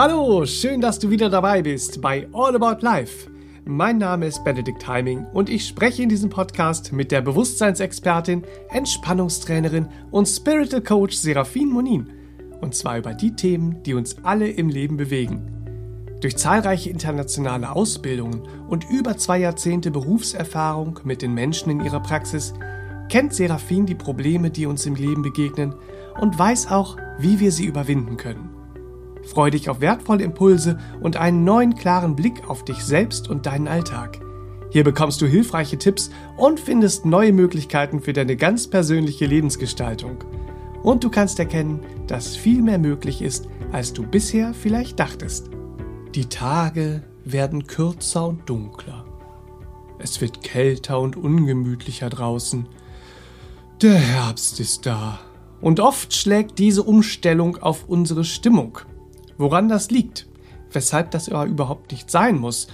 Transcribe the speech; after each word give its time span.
Hallo, 0.00 0.46
schön, 0.46 0.80
dass 0.80 1.00
du 1.00 1.10
wieder 1.10 1.28
dabei 1.28 1.60
bist 1.60 2.00
bei 2.00 2.28
All 2.32 2.54
About 2.54 2.86
Life. 2.86 3.28
Mein 3.64 3.98
Name 3.98 4.26
ist 4.26 4.44
Benedikt 4.44 4.86
Heiming 4.86 5.26
und 5.32 5.50
ich 5.50 5.66
spreche 5.66 6.04
in 6.04 6.08
diesem 6.08 6.30
Podcast 6.30 6.92
mit 6.92 7.10
der 7.10 7.20
Bewusstseinsexpertin, 7.20 8.44
Entspannungstrainerin 8.68 9.88
und 10.12 10.26
Spiritual 10.26 10.82
Coach 10.82 11.16
Serafin 11.16 11.70
Monin. 11.70 12.10
Und 12.60 12.76
zwar 12.76 12.98
über 12.98 13.12
die 13.12 13.34
Themen, 13.34 13.82
die 13.82 13.94
uns 13.94 14.18
alle 14.22 14.48
im 14.48 14.68
Leben 14.68 14.96
bewegen. 14.96 15.42
Durch 16.20 16.36
zahlreiche 16.36 16.90
internationale 16.90 17.72
Ausbildungen 17.72 18.42
und 18.68 18.88
über 18.88 19.16
zwei 19.16 19.38
Jahrzehnte 19.38 19.90
Berufserfahrung 19.90 21.00
mit 21.02 21.22
den 21.22 21.34
Menschen 21.34 21.72
in 21.72 21.80
ihrer 21.80 21.98
Praxis 21.98 22.54
kennt 23.08 23.34
Serafin 23.34 23.84
die 23.84 23.96
Probleme, 23.96 24.52
die 24.52 24.66
uns 24.66 24.86
im 24.86 24.94
Leben 24.94 25.22
begegnen 25.22 25.74
und 26.20 26.38
weiß 26.38 26.70
auch, 26.70 26.96
wie 27.18 27.40
wir 27.40 27.50
sie 27.50 27.66
überwinden 27.66 28.16
können. 28.16 28.57
Freu 29.28 29.50
dich 29.50 29.68
auf 29.68 29.82
wertvolle 29.82 30.24
Impulse 30.24 30.78
und 31.02 31.18
einen 31.18 31.44
neuen 31.44 31.74
klaren 31.74 32.16
Blick 32.16 32.48
auf 32.48 32.64
dich 32.64 32.78
selbst 32.78 33.28
und 33.28 33.44
deinen 33.44 33.68
Alltag. 33.68 34.20
Hier 34.70 34.84
bekommst 34.84 35.20
du 35.20 35.26
hilfreiche 35.26 35.76
Tipps 35.76 36.10
und 36.38 36.58
findest 36.58 37.04
neue 37.04 37.34
Möglichkeiten 37.34 38.00
für 38.00 38.14
deine 38.14 38.36
ganz 38.36 38.68
persönliche 38.68 39.26
Lebensgestaltung. 39.26 40.24
Und 40.82 41.04
du 41.04 41.10
kannst 41.10 41.38
erkennen, 41.38 41.80
dass 42.06 42.36
viel 42.36 42.62
mehr 42.62 42.78
möglich 42.78 43.20
ist, 43.20 43.48
als 43.70 43.92
du 43.92 44.02
bisher 44.02 44.54
vielleicht 44.54 44.98
dachtest. 44.98 45.50
Die 46.14 46.26
Tage 46.26 47.02
werden 47.24 47.66
kürzer 47.66 48.26
und 48.26 48.48
dunkler. 48.48 49.04
Es 49.98 50.22
wird 50.22 50.42
kälter 50.42 51.00
und 51.00 51.16
ungemütlicher 51.16 52.08
draußen. 52.08 52.66
Der 53.82 53.94
Herbst 53.94 54.58
ist 54.58 54.86
da. 54.86 55.20
Und 55.60 55.80
oft 55.80 56.14
schlägt 56.14 56.58
diese 56.58 56.82
Umstellung 56.82 57.58
auf 57.58 57.88
unsere 57.88 58.24
Stimmung. 58.24 58.78
Woran 59.38 59.68
das 59.68 59.90
liegt, 59.90 60.26
weshalb 60.72 61.12
das 61.12 61.28
überhaupt 61.28 61.92
nicht 61.92 62.10
sein 62.10 62.38
muss, 62.38 62.66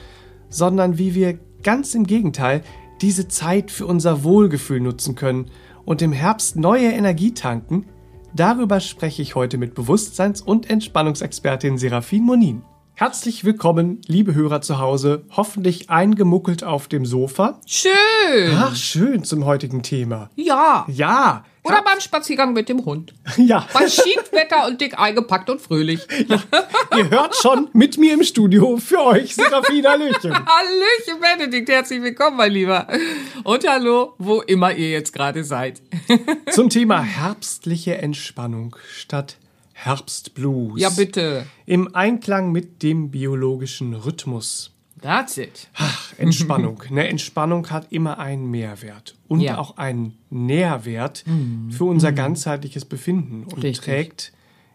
sondern 0.49 0.99
wie 0.99 1.15
wir 1.15 1.39
ganz 1.63 1.95
im 1.95 2.07
Gegenteil 2.07 2.63
diese 3.03 3.29
Zeit 3.29 3.71
für 3.71 3.87
unser 3.87 4.25
Wohlgefühl 4.25 4.81
nutzen 4.81 5.15
können 5.15 5.51
und 5.85 6.01
im 6.01 6.13
Herbst 6.13 6.57
neue 6.57 6.91
Energie 6.91 7.35
tanken, 7.35 7.87
darüber 8.35 8.81
spreche 8.81 9.21
ich 9.21 9.35
heute 9.35 9.59
mit 9.59 9.75
Bewusstseins- 9.75 10.41
und 10.41 10.71
Entspannungsexpertin 10.71 11.77
Serafin 11.77 12.25
Monin. 12.25 12.63
Herzlich 12.95 13.45
willkommen, 13.45 14.01
liebe 14.07 14.35
Hörer 14.35 14.61
zu 14.61 14.79
Hause, 14.79 15.25
hoffentlich 15.37 15.91
eingemuckelt 15.91 16.65
auf 16.65 16.89
dem 16.89 17.05
Sofa. 17.05 17.61
Schön. 17.67 18.53
Ach, 18.57 18.75
schön 18.75 19.25
zum 19.25 19.45
heutigen 19.45 19.83
Thema. 19.83 20.31
Ja. 20.37 20.87
Ja. 20.89 21.45
Oder 21.65 21.83
beim 21.83 21.99
Spaziergang 21.99 22.53
mit 22.53 22.69
dem 22.69 22.85
Hund. 22.85 23.15
Ja. 23.37 23.67
Bei 23.73 23.89
Schiedwetter 23.89 24.67
und 24.67 24.81
dick 24.81 24.99
eingepackt 24.99 25.51
und 25.51 25.61
fröhlich. 25.61 26.07
Ihr 26.97 27.11
hört 27.11 27.35
schon 27.35 27.69
mit 27.73 27.99
mir 27.99 28.15
im 28.15 28.23
Studio 28.23 28.77
für 28.77 29.03
euch, 29.05 29.35
Serafin 29.35 29.87
Hallöchen. 29.87 30.33
Hallöchen, 30.47 31.21
Benedikt. 31.21 31.69
Herzlich 31.69 32.01
willkommen, 32.01 32.37
mein 32.37 32.53
Lieber. 32.53 32.87
Und 33.43 33.69
hallo, 33.69 34.15
wo 34.19 34.41
immer 34.43 34.73
ihr 34.73 34.91
jetzt 34.91 35.13
gerade 35.13 35.43
seid. 35.43 35.83
Zum 36.53 36.71
Thema 36.71 37.01
herbstliche 37.01 37.99
Entspannung 37.99 38.77
statt 38.95 39.37
Herbstblues. 39.73 40.81
Ja, 40.81 40.91
bitte. 40.91 41.47
Im 41.67 41.95
Einklang 41.95 42.53
mit 42.53 42.83
dem 42.83 43.11
biologischen 43.11 43.95
Rhythmus. 43.95 44.74
That's 45.05 45.37
it. 45.37 45.69
Ach, 45.75 46.15
Entspannung. 46.17 46.83
Eine 46.89 47.09
Entspannung 47.09 47.69
hat 47.69 47.93
immer 47.93 48.19
einen 48.19 48.51
Mehrwert 48.51 49.17
und 49.29 49.41
Ja. 49.41 49.59
auch 49.59 49.77
einen 49.77 50.17
Nährwert 50.31 51.25
für 51.69 51.85
unser 51.85 52.11
ganzheitliches 52.13 52.87
Befinden 52.87 53.45
und 53.45 53.63
Richtig. 53.63 53.85
trägt 53.85 54.33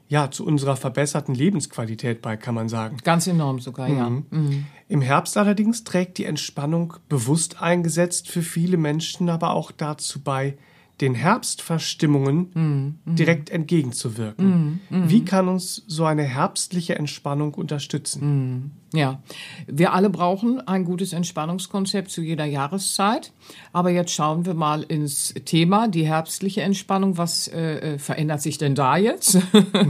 ja 0.07 0.30
zu 0.30 0.45
unserer 0.45 0.75
verbesserten 0.75 1.33
Lebensqualität 1.33 2.22
bei, 2.22 2.38
kann 2.38 2.53
man 2.53 2.69
sagen. 2.69 2.97
Ganz 3.03 3.25
enorm 3.25 3.59
sogar, 3.59 3.88
ja. 3.89 4.09
Mhm. 4.09 4.67
Im 4.88 5.02
Herbst 5.02 5.35
allerdings 5.35 5.83
trägt 5.83 6.19
die 6.19 6.25
Entspannung 6.25 6.94
bewusst 7.09 7.59
eingesetzt 7.61 8.27
für 8.30 8.44
viele 8.44 8.77
Menschen 8.77 9.30
aber 9.30 9.52
auch 9.53 9.72
dazu 9.72 10.22
bei, 10.22 10.57
den 11.02 11.16
Herbstverstimmungen 11.16 13.00
direkt 13.06 13.50
entgegenzuwirken. 13.50 14.82
Wie 14.90 15.24
kann 15.26 15.48
uns 15.48 15.84
so 15.88 16.06
eine 16.06 16.24
herbstliche 16.24 16.96
Entspannung 16.96 17.54
unterstützen? 17.54 18.72
Ja, 18.92 19.22
wir 19.68 19.94
alle 19.94 20.10
brauchen 20.10 20.68
ein 20.68 20.84
gutes 20.84 21.14
Entspannungskonzept 21.14 22.10
zu 22.10 22.22
jeder 22.22 22.46
Jahreszeit. 22.46 23.32
Aber 23.72 23.92
jetzt 23.92 24.12
schauen 24.12 24.46
wir 24.46 24.56
mal 24.56 24.82
ins 24.82 25.34
Thema, 25.46 25.88
die 25.88 26.08
herbstliche 26.08 26.64
Entspannung. 26.64 27.18
Was 27.18 27.48
äh, 27.48 27.94
äh, 27.96 28.00
verändert 28.00 28.42
sich 28.42 28.58
denn 28.58 28.74
da 28.74 28.98
jetzt? 28.98 29.38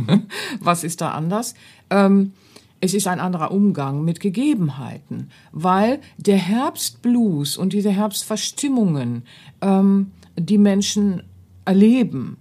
Was 0.59 0.84
ist 0.84 1.00
da 1.00 1.12
anders? 1.12 1.56
Ähm, 1.90 2.34
es 2.81 2.94
ist 2.94 3.08
ein 3.08 3.20
anderer 3.20 3.52
Umgang 3.52 4.03
mit 4.03 4.20
Gegebenheiten, 4.20 5.31
weil 5.52 6.00
der 6.18 6.38
Herbstblues 6.38 7.58
und 7.58 7.74
diese 7.74 7.91
Herbstverstimmungen, 7.91 9.24
ähm, 9.62 10.12
die 10.39 10.57
Menschen 10.57 11.23
erleben, 11.66 12.38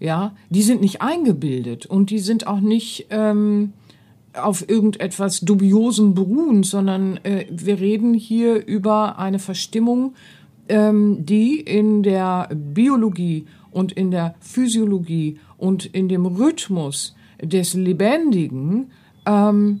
ja, 0.00 0.34
die 0.50 0.62
sind 0.62 0.80
nicht 0.80 1.02
eingebildet 1.02 1.86
und 1.86 2.10
die 2.10 2.20
sind 2.20 2.46
auch 2.46 2.60
nicht 2.60 3.06
ähm, 3.10 3.72
auf 4.34 4.68
irgendetwas 4.68 5.40
Dubiosem 5.40 6.14
beruhen, 6.14 6.62
sondern 6.62 7.18
äh, 7.24 7.46
wir 7.50 7.80
reden 7.80 8.14
hier 8.14 8.66
über 8.66 9.18
eine 9.18 9.38
Verstimmung, 9.38 10.14
ähm, 10.68 11.24
die 11.26 11.60
in 11.60 12.02
der 12.02 12.48
Biologie 12.54 13.46
und 13.70 13.92
in 13.92 14.10
der 14.10 14.34
Physiologie 14.40 15.38
und 15.56 15.86
in 15.86 16.08
dem 16.08 16.26
Rhythmus 16.26 17.16
des 17.42 17.74
Lebendigen 17.74 18.90
ähm, 19.26 19.80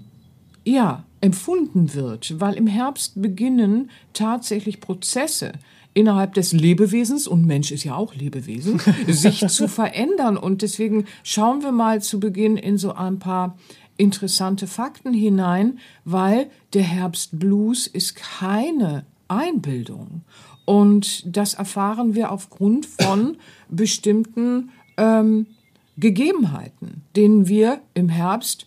ja, 0.64 1.04
empfunden 1.20 1.94
wird, 1.94 2.40
weil 2.40 2.54
im 2.54 2.66
Herbst 2.66 3.20
beginnen 3.20 3.90
tatsächlich 4.12 4.80
Prozesse 4.80 5.52
innerhalb 5.94 6.34
des 6.34 6.52
Lebewesens, 6.52 7.26
und 7.26 7.46
Mensch 7.46 7.72
ist 7.72 7.84
ja 7.84 7.94
auch 7.94 8.14
Lebewesen, 8.14 8.80
sich 9.08 9.46
zu 9.48 9.68
verändern. 9.68 10.36
Und 10.36 10.62
deswegen 10.62 11.06
schauen 11.22 11.62
wir 11.62 11.72
mal 11.72 12.02
zu 12.02 12.20
Beginn 12.20 12.56
in 12.56 12.78
so 12.78 12.92
ein 12.94 13.18
paar 13.18 13.56
interessante 13.96 14.66
Fakten 14.66 15.12
hinein, 15.12 15.78
weil 16.04 16.50
der 16.72 16.84
Herbstblues 16.84 17.86
ist 17.86 18.14
keine 18.14 19.04
Einbildung. 19.26 20.22
Und 20.64 21.24
das 21.26 21.54
erfahren 21.54 22.14
wir 22.14 22.30
aufgrund 22.30 22.86
von 22.86 23.36
bestimmten 23.68 24.70
ähm, 24.96 25.46
Gegebenheiten, 25.96 27.02
denen 27.16 27.48
wir 27.48 27.80
im 27.94 28.08
Herbst 28.08 28.66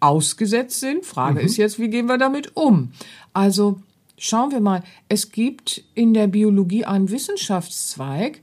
ausgesetzt 0.00 0.80
sind. 0.80 1.06
Frage 1.06 1.40
ist 1.40 1.56
jetzt, 1.56 1.78
wie 1.78 1.88
gehen 1.88 2.06
wir 2.06 2.18
damit 2.18 2.54
um? 2.54 2.90
Also 3.32 3.80
schauen 4.18 4.50
wir 4.50 4.60
mal, 4.60 4.82
es 5.08 5.32
gibt 5.32 5.84
in 5.94 6.14
der 6.14 6.26
Biologie 6.26 6.84
einen 6.84 7.10
Wissenschaftszweig 7.10 8.40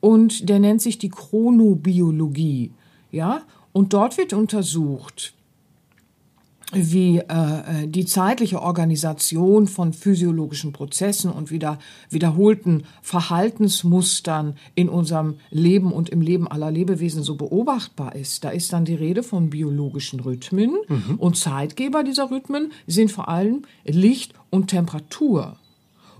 und 0.00 0.48
der 0.48 0.58
nennt 0.58 0.82
sich 0.82 0.98
die 0.98 1.08
Chronobiologie. 1.08 2.72
Ja, 3.10 3.42
und 3.72 3.92
dort 3.92 4.18
wird 4.18 4.32
untersucht, 4.32 5.34
wie 6.72 7.18
äh, 7.18 7.86
die 7.86 8.04
zeitliche 8.04 8.60
Organisation 8.60 9.66
von 9.66 9.94
physiologischen 9.94 10.72
Prozessen 10.72 11.30
und 11.30 11.50
wieder 11.50 11.78
wiederholten 12.10 12.84
Verhaltensmustern 13.00 14.54
in 14.74 14.90
unserem 14.90 15.36
Leben 15.50 15.92
und 15.92 16.10
im 16.10 16.20
Leben 16.20 16.46
aller 16.46 16.70
Lebewesen 16.70 17.22
so 17.22 17.36
beobachtbar 17.36 18.14
ist. 18.14 18.44
Da 18.44 18.50
ist 18.50 18.72
dann 18.72 18.84
die 18.84 18.94
Rede 18.94 19.22
von 19.22 19.48
biologischen 19.48 20.20
Rhythmen 20.20 20.76
und 21.16 21.36
Zeitgeber 21.38 22.04
dieser 22.04 22.30
Rhythmen 22.30 22.72
sind 22.86 23.10
vor 23.10 23.28
allem 23.28 23.62
Licht 23.84 24.34
und 24.50 24.68
Temperatur. 24.68 25.56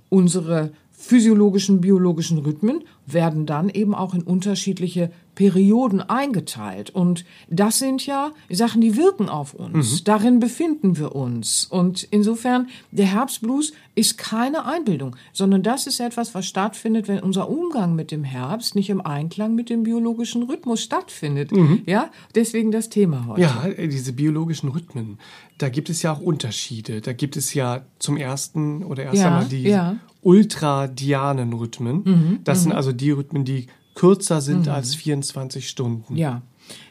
Unsere 0.09 0.73
physiologischen, 0.99 1.81
biologischen 1.81 2.39
Rhythmen 2.39 2.83
werden 3.07 3.47
dann 3.47 3.69
eben 3.69 3.95
auch 3.95 4.15
in 4.15 4.23
unterschiedliche 4.23 5.13
Perioden 5.39 6.01
eingeteilt. 6.01 6.91
Und 6.91 7.25
das 7.49 7.79
sind 7.79 8.05
ja 8.05 8.33
Sachen, 8.51 8.81
die 8.81 8.97
wirken 8.97 9.29
auf 9.29 9.55
uns. 9.55 10.03
Darin 10.03 10.41
befinden 10.41 10.99
wir 10.99 11.15
uns. 11.15 11.65
Und 11.65 12.03
insofern, 12.11 12.67
der 12.91 13.07
Herbstblues 13.07 13.73
ist 13.95 14.19
keine 14.19 14.67
Einbildung, 14.67 15.15
sondern 15.33 15.63
das 15.63 15.87
ist 15.87 16.01
etwas, 16.01 16.35
was 16.35 16.45
stattfindet, 16.45 17.07
wenn 17.07 17.21
unser 17.21 17.49
Umgang 17.49 17.95
mit 17.95 18.11
dem 18.11 18.25
Herbst 18.25 18.75
nicht 18.75 18.91
im 18.91 19.01
Einklang 19.01 19.55
mit 19.55 19.71
dem 19.71 19.85
biologischen 19.85 20.43
Rhythmus 20.43 20.83
stattfindet. 20.83 21.53
Ja, 21.87 22.11
deswegen 22.35 22.73
das 22.73 22.89
Thema 22.89 23.27
heute. 23.29 23.43
Ja, 23.43 23.65
äh, 23.65 23.87
diese 23.87 24.15
biologischen 24.15 24.71
Rhythmen, 24.71 25.19
da 25.59 25.69
gibt 25.69 25.89
es 25.89 26.03
ja 26.03 26.13
auch 26.13 26.21
Unterschiede. 26.21 27.01
Da 27.01 27.13
gibt 27.13 27.37
es 27.37 27.55
ja 27.55 27.83
zum 28.01 28.17
ersten 28.17 28.83
oder 28.83 29.05
erst 29.05 29.19
Ja, 29.19 29.27
einmal 29.29 29.45
die 29.45 29.63
ja. 29.63 29.93
Mhm, 29.93 30.01
ultradianen 30.23 31.53
Rhythmen. 31.53 32.41
das 32.43 32.65
sind 32.65 32.73
also 32.73 32.91
die 32.91 33.13
Rhythmen, 33.13 33.45
die 33.45 33.69
kürzer 33.99 34.41
sind 34.41 34.69
als 34.69 34.95
24 34.95 35.69
Stunden. 35.69 36.15
Ja, 36.15 36.43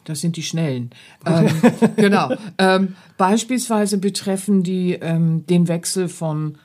das 0.04 0.20
sind 0.20 0.36
die 0.36 0.44
schnellen. 0.44 0.90
Ähm, 1.26 1.48
genau. 1.96 2.34
Ähm, 2.58 2.96
beispielsweise 3.18 3.98
betreffen 3.98 4.62
die 4.62 4.94
ähm, 4.94 5.46
den 5.46 5.70
Wechsel 5.70 6.10
von 6.10 6.58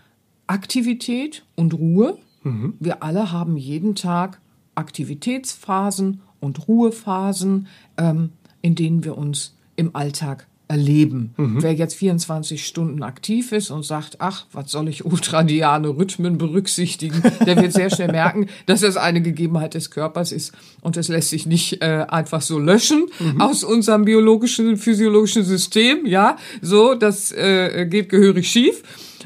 Aktivität 0.48 1.44
und 1.54 1.74
Ruhe. 1.74 2.18
Wir 2.80 3.04
alle 3.04 3.30
haben 3.30 3.56
jeden 3.56 3.94
Tag 3.94 4.40
Aktivitätsphasen 4.74 6.22
und 6.40 6.66
Ruhephasen, 6.66 7.68
ähm, 7.96 8.32
in 8.62 8.74
denen 8.74 9.04
wir 9.04 9.16
uns 9.16 9.54
im 9.76 9.94
Alltag 9.94 10.48
erleben. 10.72 11.34
Wer 11.36 11.74
jetzt 11.74 11.94
24 11.96 12.66
Stunden 12.66 13.02
aktiv 13.02 13.52
ist 13.52 13.70
und 13.70 13.84
sagt, 13.84 14.16
ach, 14.20 14.46
was 14.52 14.70
soll 14.70 14.88
ich 14.88 15.04
ultradiane 15.04 15.88
Rhythmen 15.88 16.38
berücksichtigen, 16.38 17.22
der 17.44 17.60
wird 17.60 17.74
sehr 17.74 17.90
schnell 17.90 18.10
merken, 18.10 18.46
dass 18.66 18.80
das 18.80 18.96
eine 18.96 19.20
Gegebenheit 19.20 19.74
des 19.74 19.90
Körpers 19.90 20.32
ist 20.32 20.52
und 20.80 20.96
es 20.96 21.08
lässt 21.08 21.28
sich 21.28 21.44
nicht 21.44 21.82
äh, 21.82 22.06
einfach 22.08 22.40
so 22.40 22.58
löschen 22.58 23.04
aus 23.38 23.64
unserem 23.64 24.06
biologischen, 24.06 24.78
physiologischen 24.78 25.44
System. 25.44 26.06
Ja, 26.06 26.38
so, 26.62 26.94
das 26.94 27.32
äh, 27.32 27.86
geht 27.86 28.08
gehörig 28.08 28.50
schief. 28.50 28.82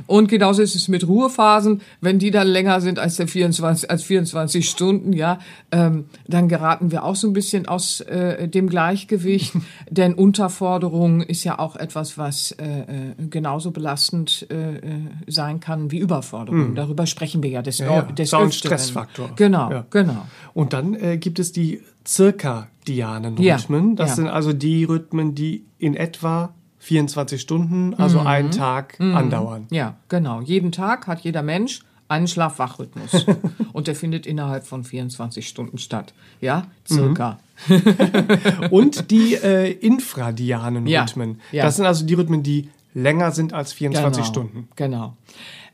Und 0.07 0.29
genauso 0.29 0.63
ist 0.63 0.75
es 0.75 0.89
mit 0.89 1.07
Ruhephasen, 1.07 1.81
wenn 2.01 2.19
die 2.19 2.31
dann 2.31 2.47
länger 2.49 2.81
sind 2.81 2.99
als 2.99 3.17
der 3.17 3.29
24, 3.29 3.91
als 3.91 4.03
24 4.05 4.69
Stunden, 4.69 5.13
ja, 5.13 5.39
ähm, 5.73 6.07
dann 6.29 6.49
geraten 6.49 6.91
wir 6.91 7.05
auch 7.05 7.17
so 7.17 7.27
ein 7.27 7.33
bisschen 7.33 7.67
aus 7.67 8.01
äh, 8.03 8.49
dem 8.49 8.69
Gleichgewicht. 8.69 9.53
Denn 9.91 10.15
Unterforderung 10.15 11.21
ist 11.23 11.45
ja 11.45 11.59
auch 11.59 11.77
etwas, 11.77 12.19
was 12.19 12.53
äh, 12.53 12.65
äh, 12.65 12.85
genauso 13.31 13.71
belastend 13.71 14.47
äh, 14.51 14.77
äh, 14.77 14.81
sein 15.27 15.61
kann 15.61 15.91
wie 15.91 15.99
Überforderung. 15.99 16.75
Darüber 16.75 17.07
sprechen 17.07 17.43
wir 17.43 17.51
ja 17.51 17.63
des, 17.63 17.79
Hm. 17.81 17.87
Ja, 17.87 17.95
ja. 17.97 18.03
des 18.03 18.29
Ist 18.29 18.35
auch 18.35 18.41
ein 18.41 18.47
Öfteren. 18.49 18.79
Stressfaktor. 18.79 19.31
Genau, 19.37 19.71
Ja. 19.71 19.87
genau. 19.91 20.27
Und 20.55 20.73
dann 20.73 20.95
äh, 20.95 21.19
gibt 21.19 21.39
es 21.39 21.53
die 21.53 21.81
zirkadianen 22.05 23.37
Ja, 23.39 23.57
Rhythmen. 23.57 23.97
Das 23.97 24.17
sind 24.17 24.29
also 24.29 24.53
die 24.53 24.85
Rhythmen, 24.85 25.35
die 25.35 25.65
in 25.79 25.95
etwa 25.95 26.55
24 26.87 27.41
Stunden, 27.41 27.95
also 27.95 28.21
Mhm. 28.21 28.27
einen 28.29 28.51
Tag, 28.53 29.01
andauern. 29.01 29.67
Ja, 29.71 29.97
genau. 30.09 30.41
Jeden 30.41 30.71
Tag 30.71 31.09
hat 31.09 31.21
jeder 31.23 31.43
Mensch 31.43 31.81
einen 32.07 32.29
Schlaf-Wach-Rhythmus. 32.29 33.27
und 33.73 33.89
der 33.89 33.97
findet 33.97 34.25
innerhalb 34.25 34.65
von 34.65 34.85
24 34.85 35.49
Stunden 35.49 35.79
statt. 35.79 36.15
Ja, 36.41 36.69
circa. 36.89 37.41
Und 38.71 39.11
die 39.11 39.35
äh, 39.35 39.73
infradianen 39.73 40.87
Ja, 40.87 41.03
Rhythmen. 41.03 41.41
ja. 41.51 41.65
Das 41.65 41.75
sind 41.77 41.87
also 41.87 42.07
die 42.07 42.15
Rhythmen, 42.15 42.45
die 42.45 42.69
länger 42.95 43.33
sind 43.33 43.53
als 43.53 43.73
24 43.73 44.23
genau, 44.23 44.27
Stunden. 44.29 44.69
Genau. 44.77 45.17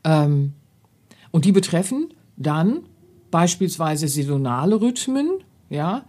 Ähm, 0.05 0.55
und 1.31 1.45
die 1.45 1.53
betreffen 1.53 2.09
dann 2.37 2.81
beispielsweise 3.31 4.09
saisonale 4.09 4.81
Rhythmen, 4.81 5.29
ja, 5.69 6.05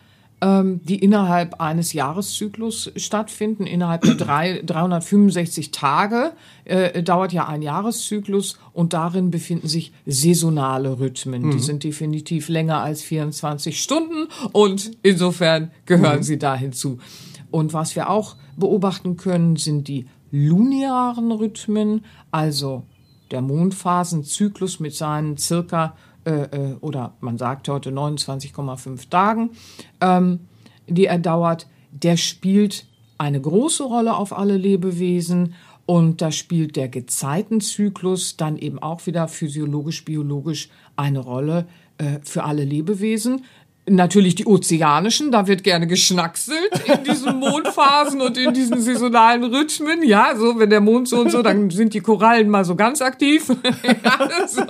die 0.83 0.99
innerhalb 0.99 1.61
eines 1.61 1.93
Jahreszyklus 1.93 2.91
stattfinden. 2.95 3.65
Innerhalb 3.65 4.01
der 4.01 4.15
drei, 4.15 4.61
365 4.65 5.71
Tage 5.71 6.33
äh, 6.65 7.01
dauert 7.01 7.31
ja 7.33 7.47
ein 7.47 7.61
Jahreszyklus 7.61 8.57
und 8.73 8.93
darin 8.93 9.31
befinden 9.31 9.67
sich 9.67 9.93
saisonale 10.05 10.99
Rhythmen. 10.99 11.51
Die 11.51 11.59
sind 11.59 11.83
definitiv 11.83 12.49
länger 12.49 12.79
als 12.79 13.01
24 13.03 13.81
Stunden 13.81 14.27
und 14.51 14.91
insofern 15.01 15.71
gehören 15.85 16.23
sie 16.23 16.37
da 16.37 16.55
hinzu. 16.55 16.99
Und 17.51 17.73
was 17.73 17.95
wir 17.95 18.09
auch 18.09 18.35
beobachten 18.57 19.15
können, 19.15 19.55
sind 19.55 19.87
die 19.87 20.07
linearen 20.31 21.31
Rhythmen, 21.31 22.03
also 22.31 22.83
der 23.31 23.41
Mondphasenzyklus 23.41 24.79
mit 24.79 24.95
seinen 24.95 25.37
circa 25.37 25.95
äh, 26.25 26.31
äh, 26.31 26.75
oder 26.81 27.13
man 27.19 27.37
sagt 27.37 27.67
heute 27.69 27.91
29,5 27.91 29.09
Tagen, 29.09 29.51
ähm, 30.01 30.39
die 30.87 31.05
er 31.05 31.19
dauert, 31.19 31.67
der 31.91 32.17
spielt 32.17 32.85
eine 33.17 33.39
große 33.39 33.83
Rolle 33.83 34.15
auf 34.15 34.37
alle 34.37 34.57
Lebewesen 34.57 35.55
und 35.85 36.21
da 36.21 36.31
spielt 36.31 36.75
der 36.75 36.87
Gezeitenzyklus 36.87 38.37
dann 38.37 38.57
eben 38.57 38.79
auch 38.79 39.05
wieder 39.05 39.27
physiologisch, 39.27 40.05
biologisch 40.05 40.69
eine 40.95 41.19
Rolle 41.19 41.65
äh, 41.97 42.19
für 42.23 42.43
alle 42.43 42.63
Lebewesen. 42.63 43.43
Natürlich 43.89 44.35
die 44.35 44.45
ozeanischen, 44.45 45.31
da 45.31 45.47
wird 45.47 45.63
gerne 45.63 45.87
geschnackselt 45.87 46.71
in 46.85 47.03
diesen 47.03 47.37
Mondphasen 47.37 48.21
und 48.21 48.37
in 48.37 48.53
diesen 48.53 48.79
saisonalen 48.79 49.43
Rhythmen. 49.43 50.03
Ja, 50.03 50.35
so, 50.37 50.57
wenn 50.57 50.69
der 50.69 50.79
Mond 50.79 51.09
so 51.09 51.19
und 51.19 51.31
so, 51.31 51.41
dann 51.41 51.69
sind 51.69 51.93
die 51.93 51.99
Korallen 51.99 52.49
mal 52.49 52.63
so 52.63 52.75
ganz 52.75 53.01
aktiv. 53.01 53.49
ja, 53.83 54.47
so. 54.47 54.61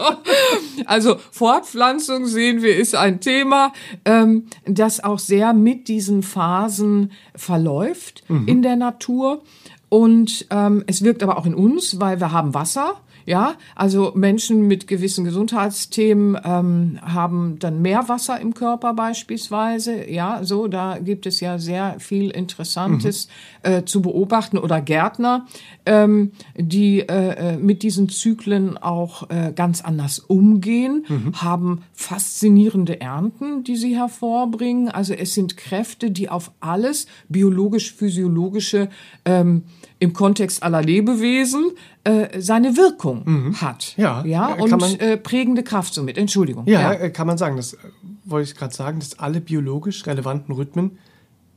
Also 0.86 1.18
Fortpflanzung 1.32 2.26
sehen 2.26 2.64
wir 2.64 2.76
ist 2.76 2.96
ein 2.96 3.20
Thema, 3.20 3.72
ähm, 4.06 4.48
das 4.66 5.04
auch 5.04 5.20
sehr 5.20 5.54
mit 5.54 5.88
diesen 5.88 6.24
Phasen 6.24 7.12
verläuft 7.36 8.24
in 8.48 8.62
der 8.64 8.76
Natur. 8.76 9.44
Und 9.90 10.48
ähm, 10.50 10.84
es 10.88 11.04
wirkt 11.04 11.22
aber 11.22 11.38
auch 11.38 11.46
in 11.46 11.54
uns, 11.54 12.00
weil 12.00 12.20
wir 12.20 12.32
haben 12.32 12.56
Wasser. 12.56 12.96
Ja, 13.26 13.56
also 13.76 14.12
Menschen 14.16 14.68
mit 14.68 14.88
gewissen 14.88 15.24
Gesundheitsthemen 15.24 16.38
ähm, 16.44 17.00
haben 17.02 17.58
dann 17.60 17.82
mehr 17.82 18.10
Wasser 18.10 18.40
im 18.40 18.54
Körper 18.54 18.94
beispielsweise. 18.94 20.10
Ja, 20.10 20.44
so, 20.44 20.68
da 20.68 20.98
gibt 21.00 21.26
es 21.26 21.40
ja 21.40 21.58
sehr 21.58 22.00
viel 22.00 22.30
Interessantes 22.30 23.28
äh, 23.62 23.84
zu 23.84 24.02
beobachten. 24.02 24.58
Oder 24.58 24.82
Gärtner, 24.82 25.46
ähm, 25.86 26.32
die 26.58 27.00
äh, 27.00 27.54
äh, 27.54 27.58
mit 27.58 27.84
diesen 27.84 28.10
Zyklen 28.10 28.78
auch 28.78 29.30
äh, 29.30 29.54
ganz 29.56 29.82
anders 29.82 30.20
umgehen, 30.20 31.06
haben 31.36 31.84
faszinierende 31.94 33.00
Ernten, 33.02 33.64
die 33.64 33.76
sie 33.76 33.96
hervorbringen. 33.98 34.90
Also 34.90 35.14
es 35.14 35.34
sind 35.34 35.58
Kräfte, 35.58 36.12
die 36.12 36.30
auf 36.30 36.52
alles 36.60 37.08
biologisch-physiologische 37.30 38.90
ähm, 39.26 39.64
im 40.00 40.14
Kontext 40.14 40.64
aller 40.64 40.82
Lebewesen 40.82 41.72
äh, 42.04 42.42
seine 42.42 42.76
Wirkung 42.76 43.56
hat. 43.62 43.96
Ja, 43.98 44.24
ja 44.26 44.56
kann 44.56 44.62
und 44.62 44.82
man- 44.82 45.00
äh, 45.00 45.18
prägende 45.18 45.64
Kraft 45.64 45.94
somit. 45.94 46.18
Entschuldigung. 46.18 46.66
Ja, 46.68 46.92
äh, 46.94 47.10
kann 47.10 47.28
man 47.28 47.38
sagen. 47.38 47.56
Das 47.56 47.74
äh, 47.74 47.78
wollte 48.26 48.50
ich 48.50 48.56
gerade 48.58 48.74
sagen, 48.74 49.00
dass 49.00 49.20
alle 49.20 49.42
biologisch 49.42 50.06
relevanten 50.06 50.54
Rhythmen 50.54 50.98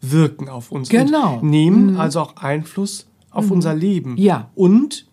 wirken 0.00 0.48
auf 0.48 0.70
uns. 0.70 0.88
Genau. 0.88 1.40
Nehmen 1.42 1.96
also 1.96 2.20
auch 2.20 2.36
Einfluss 2.36 3.06
auf 3.30 3.50
unser 3.50 3.74
Leben. 3.74 4.16
Ja. 4.16 4.50
Und 4.54 5.06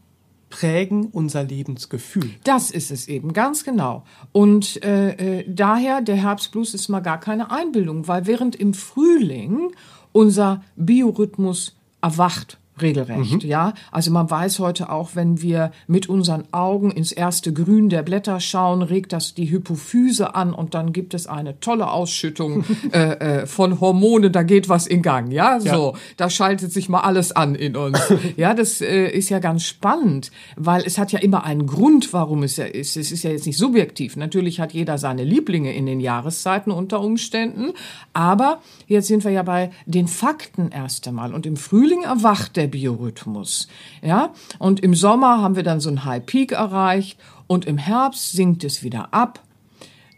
prägen 0.50 1.07
unser 1.07 1.44
Lebensgefühl. 1.44 2.29
Das 2.44 2.69
ist 2.69 2.91
es 2.91 3.07
eben, 3.07 3.33
ganz 3.33 3.63
genau. 3.63 4.03
Und 4.31 4.83
äh, 4.83 5.39
äh, 5.39 5.45
daher, 5.47 6.01
der 6.01 6.15
Herbstblues 6.15 6.75
ist 6.75 6.89
mal 6.89 7.00
gar 7.00 7.19
keine 7.19 7.50
Einbildung, 7.50 8.07
weil 8.07 8.27
während 8.27 8.56
im 8.56 8.75
Frühling 8.75 9.71
unser 10.12 10.63
Biorhythmus 10.75 11.75
erwacht, 12.01 12.59
regelrecht, 12.81 13.44
ja. 13.44 13.74
Also 13.92 14.12
man 14.12 14.30
weiß 14.30 14.60
heute 14.60 14.90
auch, 14.90 15.12
wenn 15.14 15.42
wir 15.42 15.72
mit 15.88 16.10
unseren 16.10 16.46
Augen 16.52 16.92
ins 16.92 17.12
erste 17.12 17.54
Grün 17.54 17.90
der 17.90 18.02
Blätter 18.02 18.40
schauen, 18.40 18.81
regt 18.81 19.14
das 19.14 19.36
die 19.36 19.50
Hypophyse 19.50 20.34
an 20.36 20.54
und 20.54 20.74
dann 20.74 20.92
gibt 20.92 21.14
es 21.14 21.28
eine 21.28 21.60
tolle 21.60 21.92
Ausschüttung 21.92 22.66
äh, 22.92 23.42
äh, 23.42 23.46
von 23.46 23.80
Hormonen, 23.80 24.31
da 24.31 24.44
geht 24.44 24.70
was 24.70 24.88
in 24.88 25.02
Gang, 25.02 25.31
ja. 25.31 25.60
So, 25.60 25.96
da 26.18 26.30
schaltet 26.30 26.72
sich 26.72 26.90
mal 26.90 27.02
alles 27.02 27.31
an 27.31 27.56
in 27.56 27.75
uns. 27.75 28.00
Ja, 28.36 28.54
das 28.54 28.81
äh, 28.81 29.10
ist 29.10 29.30
ja 29.30 29.40
ganz 29.40 29.64
spannend, 29.64 30.31
weil 30.56 30.84
es 30.86 30.98
hat 30.98 31.12
ja 31.12 31.20
immer 31.20 31.44
einen 31.44 31.68
Grund, 31.68 32.13
warum 32.13 32.44
es 32.44 32.58
ja 32.58 32.65
ist. 32.65 32.98
Es 32.98 33.12
ist 33.12 33.24
ja 33.24 33.32
jetzt 33.32 33.46
nicht 33.46 33.58
subjektiv. 33.58 34.15
Natürlich 34.15 34.60
hat 34.60 34.74
jeder 34.74 34.98
seine 34.98 35.24
Lieblinge 35.24 35.74
in 35.74 35.86
den 35.86 36.00
Jahreszeiten 36.00 36.72
unter 36.72 37.01
Umständen, 37.01 37.74
aber 38.13 38.62
jetzt 38.88 39.08
sind 39.08 39.24
wir 39.24 39.32
ja 39.32 39.44
bei 39.44 39.72
den 39.86 40.08
Fakten 40.08 40.70
erst 40.72 41.08
einmal 41.08 41.34
und 41.34 41.46
im 41.46 41.58
Frühling 41.58 42.03
erwacht 42.03 42.56
der 42.56 42.62
Biorhythmus. 42.67 43.67
Ja, 44.01 44.34
und 44.60 44.79
im 44.79 44.96
Sommer 44.96 45.41
haben 45.41 45.55
wir 45.55 45.63
dann 45.63 45.79
so 45.79 45.89
einen 45.89 46.05
High 46.05 46.25
Peak 46.25 46.51
erreicht 46.51 47.20
und 47.48 47.65
im 47.65 47.77
Herbst 47.77 48.32
sinkt 48.32 48.63
es 48.63 48.84
wieder 48.84 49.13
ab 49.13 49.41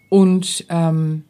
und 0.09 0.65
ähm, 0.69 1.23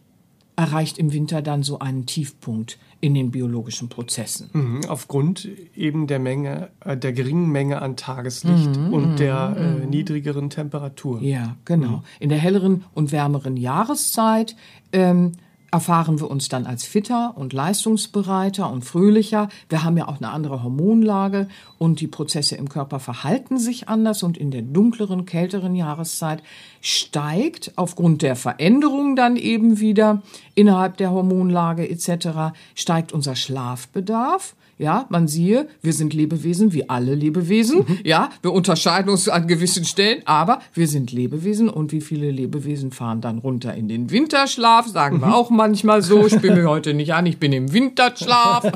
erreicht 0.55 0.97
im 0.97 1.11
Winter 1.11 1.41
dann 1.41 1.63
so 1.63 1.79
einen 1.79 2.05
Tiefpunkt 2.05 2.77
in 3.01 3.13
den 3.13 3.29
biologischen 3.29 3.89
Prozessen. 3.89 4.49
Mhm, 4.53 4.81
Aufgrund 4.87 5.47
eben 5.75 6.07
der 6.07 6.19
Menge, 6.19 6.69
äh, 6.79 6.97
der 6.97 7.13
geringen 7.13 7.51
Menge 7.51 7.81
an 7.81 7.97
Tageslicht 7.97 8.77
und 8.77 9.19
der 9.19 9.55
äh, 9.57 9.85
niedrigeren 9.85 10.49
Temperatur. 10.49 11.21
Ja, 11.21 11.55
genau. 11.65 12.03
In 12.19 12.29
der 12.29 12.37
helleren 12.37 12.83
und 12.93 13.11
wärmeren 13.11 13.57
Jahreszeit 13.57 14.55
ähm, 14.91 15.33
erfahren 15.75 16.21
wir 16.21 16.31
uns 16.31 16.47
dann 16.47 16.67
als 16.67 16.85
fitter 16.85 17.33
und 17.35 17.51
leistungsbereiter 17.51 18.71
und 18.71 18.85
fröhlicher. 18.85 19.49
Wir 19.67 19.83
haben 19.83 19.97
ja 19.97 20.07
auch 20.07 20.21
eine 20.21 20.29
andere 20.29 20.63
Hormonlage 20.63 21.49
und 21.77 21.99
die 21.99 22.07
Prozesse 22.07 22.55
im 22.55 22.69
Körper 22.69 23.01
verhalten 23.01 23.57
sich 23.57 23.89
anders 23.89 24.23
und 24.23 24.37
in 24.37 24.51
der 24.51 24.61
dunkleren, 24.61 25.25
kälteren 25.25 25.75
Jahreszeit 25.75 26.41
steigt 26.79 27.73
aufgrund 27.75 28.21
der 28.21 28.37
Veränderung 28.37 29.17
dann 29.17 29.35
eben 29.35 29.81
wieder 29.81 30.21
innerhalb 30.53 30.95
der 30.95 31.11
Hormonlage 31.11 31.89
etc. 31.89 32.55
steigt 32.73 33.11
unser 33.11 33.35
Schlafbedarf. 33.35 34.55
Ja, 34.77 35.05
man 35.07 35.29
siehe, 35.29 35.69
wir 35.81 35.93
sind 35.93 36.13
Lebewesen 36.13 36.73
wie 36.73 36.89
alle 36.89 37.15
Lebewesen. 37.15 37.85
Ja, 38.03 38.29
wir 38.41 38.51
unterscheiden 38.51 39.09
uns 39.09 39.29
an 39.29 39.47
gewissen 39.47 39.85
Stellen, 39.85 40.21
aber 40.25 40.59
wir 40.73 40.87
sind 40.87 41.13
Lebewesen 41.13 41.69
und 41.69 41.93
wie 41.93 42.01
viele 42.01 42.29
Lebewesen 42.29 42.91
fahren 42.91 43.21
dann 43.21 43.37
runter 43.37 43.73
in 43.73 43.87
den 43.87 44.11
Winterschlaf? 44.11 44.87
Sagen 44.87 45.21
wir 45.21 45.33
auch 45.33 45.49
manchmal 45.49 46.01
so. 46.01 46.27
Ich 46.27 46.39
bin 46.39 46.55
mir 46.55 46.67
heute 46.67 46.93
nicht 46.93 47.13
an, 47.13 47.25
ich 47.25 47.37
bin 47.37 47.53
im 47.53 47.71
Winterschlaf. 47.71 48.65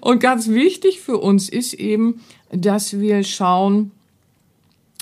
und 0.00 0.18
ganz 0.18 0.48
wichtig 0.48 1.00
für 1.00 1.18
uns 1.18 1.48
ist 1.48 1.74
eben, 1.74 2.20
dass 2.50 2.98
wir 2.98 3.22
schauen, 3.22 3.92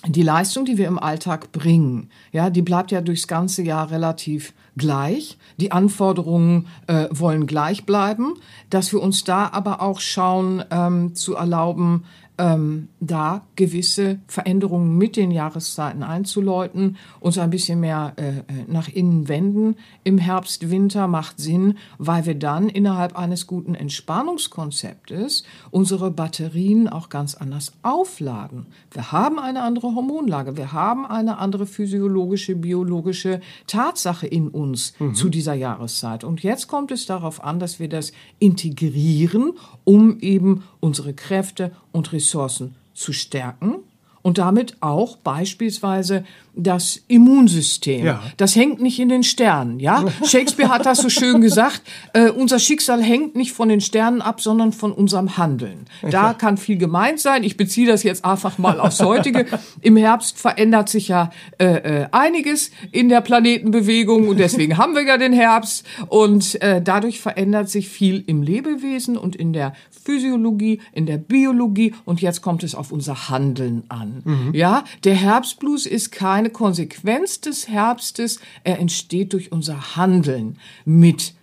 die 0.07 0.23
Leistung, 0.23 0.67
die 0.67 0.77
wir 0.77 0.87
im 0.87 0.99
Alltag 0.99 1.51
bringen, 1.53 2.11
ja, 2.33 2.51
die 2.51 2.63
bleibt 2.63 2.93
ja 2.93 3.01
durchs 3.01 3.27
ganze 3.27 3.63
Jahr 3.63 3.91
relativ 3.91 4.53
gleich, 4.79 5.37
die 5.59 5.73
Anforderungen 5.73 6.67
äh, 6.87 7.07
wollen 7.11 7.47
gleich 7.47 7.85
bleiben, 7.85 8.35
dass 8.71 8.93
wir 8.93 9.03
uns 9.03 9.25
da 9.25 9.51
aber 9.53 9.83
auch 9.83 10.01
schauen, 10.01 10.65
ähm, 10.71 11.15
zu 11.15 11.35
erlauben, 11.35 12.05
ähm, 12.39 12.89
da 13.01 13.47
gewisse 13.57 14.21
Veränderungen 14.29 14.97
mit 14.97 15.17
den 15.17 15.31
Jahreszeiten 15.31 16.03
einzuläuten, 16.03 16.97
uns 17.21 17.37
ein 17.37 17.51
bisschen 17.51 17.81
mehr 17.81 18.15
äh, 18.17 18.29
äh, 18.29 18.43
nach 18.67 18.89
innen 18.89 19.29
wenden. 19.29 19.77
Im 20.05 20.19
Herbst, 20.19 20.71
Winter 20.71 21.09
macht 21.09 21.39
Sinn, 21.41 21.77
weil 21.99 22.27
wir 22.27 22.37
dann 22.37 22.69
innerhalb 22.69 23.19
eines 23.19 23.47
guten 23.47 23.75
Entspannungskonzeptes 23.75 25.43
unsere 25.71 26.11
Batterien 26.11 26.89
auch 26.89 27.09
ganz 27.09 27.35
anders 27.35 27.73
aufladen. 27.83 28.67
Wir 28.93 29.13
haben 29.13 29.39
eine 29.39 29.63
andere 29.63 29.95
Hormonlage, 29.95 30.57
wir 30.57 30.73
haben 30.73 31.07
eine 31.07 31.39
andere 31.39 31.67
physiologische, 31.67 32.55
biologische 32.55 33.41
Tatsache 33.67 34.27
in 34.27 34.49
uns 34.49 34.95
mhm. 34.99 35.15
zu 35.15 35.29
dieser 35.29 35.55
Jahreszeit. 35.55 36.23
Und 36.23 36.43
jetzt 36.43 36.69
kommt 36.69 36.93
es 36.93 37.07
darauf 37.07 37.43
an, 37.43 37.59
dass 37.59 37.81
wir 37.81 37.89
das 37.89 38.13
integrieren, 38.39 39.55
um 39.89 40.21
eben 40.21 40.65
unsere 40.81 41.15
Kräfte 41.15 41.73
und 41.93 42.13
Ressourcen 42.13 42.75
zu 42.93 43.15
stärken 43.15 43.77
und 44.21 44.37
damit 44.37 44.77
auch 44.81 45.17
beispielsweise 45.17 46.27
das 46.59 47.01
Immunsystem. 47.07 48.05
Ja. 48.05 48.23
Das 48.37 48.57
hängt 48.57 48.83
nicht 48.83 48.99
in 48.99 49.09
den 49.09 49.23
Sternen, 49.23 49.79
ja? 49.79 50.05
Shakespeare 50.25 50.71
hat 50.71 50.87
das 50.87 50.99
so 50.99 51.09
schön 51.09 51.41
gesagt, 51.41 51.83
äh, 52.13 52.31
unser 52.31 52.59
Schicksal 52.59 53.03
hängt 53.03 53.37
nicht 53.37 53.53
von 53.53 53.69
den 53.69 53.81
Sternen 53.81 54.21
ab, 54.21 54.41
sondern 54.41 54.73
von 54.73 54.93
unserem 54.93 55.39
Handeln. 55.39 55.87
Da 56.03 56.35
kann 56.35 56.57
viel 56.57 56.77
gemeint 56.77 57.21
sein. 57.21 57.45
Ich 57.45 57.57
beziehe 57.57 57.87
das 57.87 58.03
jetzt 58.03 58.25
einfach 58.25 58.59
mal 58.59 58.81
aufs 58.81 59.01
heutige. 59.01 59.47
Im 59.81 59.97
Herbst 59.97 60.39
verändert 60.39 60.89
sich 60.89 61.09
ja 61.09 61.31
äh, 61.59 62.03
äh, 62.03 62.07
einiges 62.11 62.73
in 62.91 63.09
der 63.09 63.21
Planetenbewegung 63.21 64.29
und 64.29 64.39
deswegen 64.39 64.77
haben 64.77 64.95
wir 64.95 65.07
ja 65.07 65.17
den 65.17 65.33
Herbst 65.33 65.87
und 66.09 66.61
äh, 66.61 66.83
dadurch 66.83 67.21
verändert 67.21 67.71
sich 67.71 67.89
viel 67.89 68.25
im 68.27 68.43
Lebewesen 68.43 69.17
und 69.17 69.37
in 69.37 69.53
der 69.53 69.75
Physiologie, 69.91 70.81
in 70.93 71.07
der 71.07 71.19
Biologie 71.19 71.95
und 72.05 72.21
jetzt 72.21 72.43
kommt 72.43 72.65
es 72.65 72.75
auf 72.75 72.91
unser 72.93 73.29
Handeln 73.29 73.85
an. 73.89 74.23
Mhm. 74.25 74.55
Ja, 74.55 74.85
der 75.05 75.15
Herbstblues 75.15 75.87
ist 75.87 76.11
keine 76.11 76.48
eine 76.49 76.53
Konsequenz 76.53 77.41
des 77.41 77.69
Herbstes, 77.69 78.41
er 78.65 78.79
entsteht 78.79 79.35
durch 79.35 79.53
unser 79.53 79.97
Handeln 79.97 80.59
mit 80.87 81.35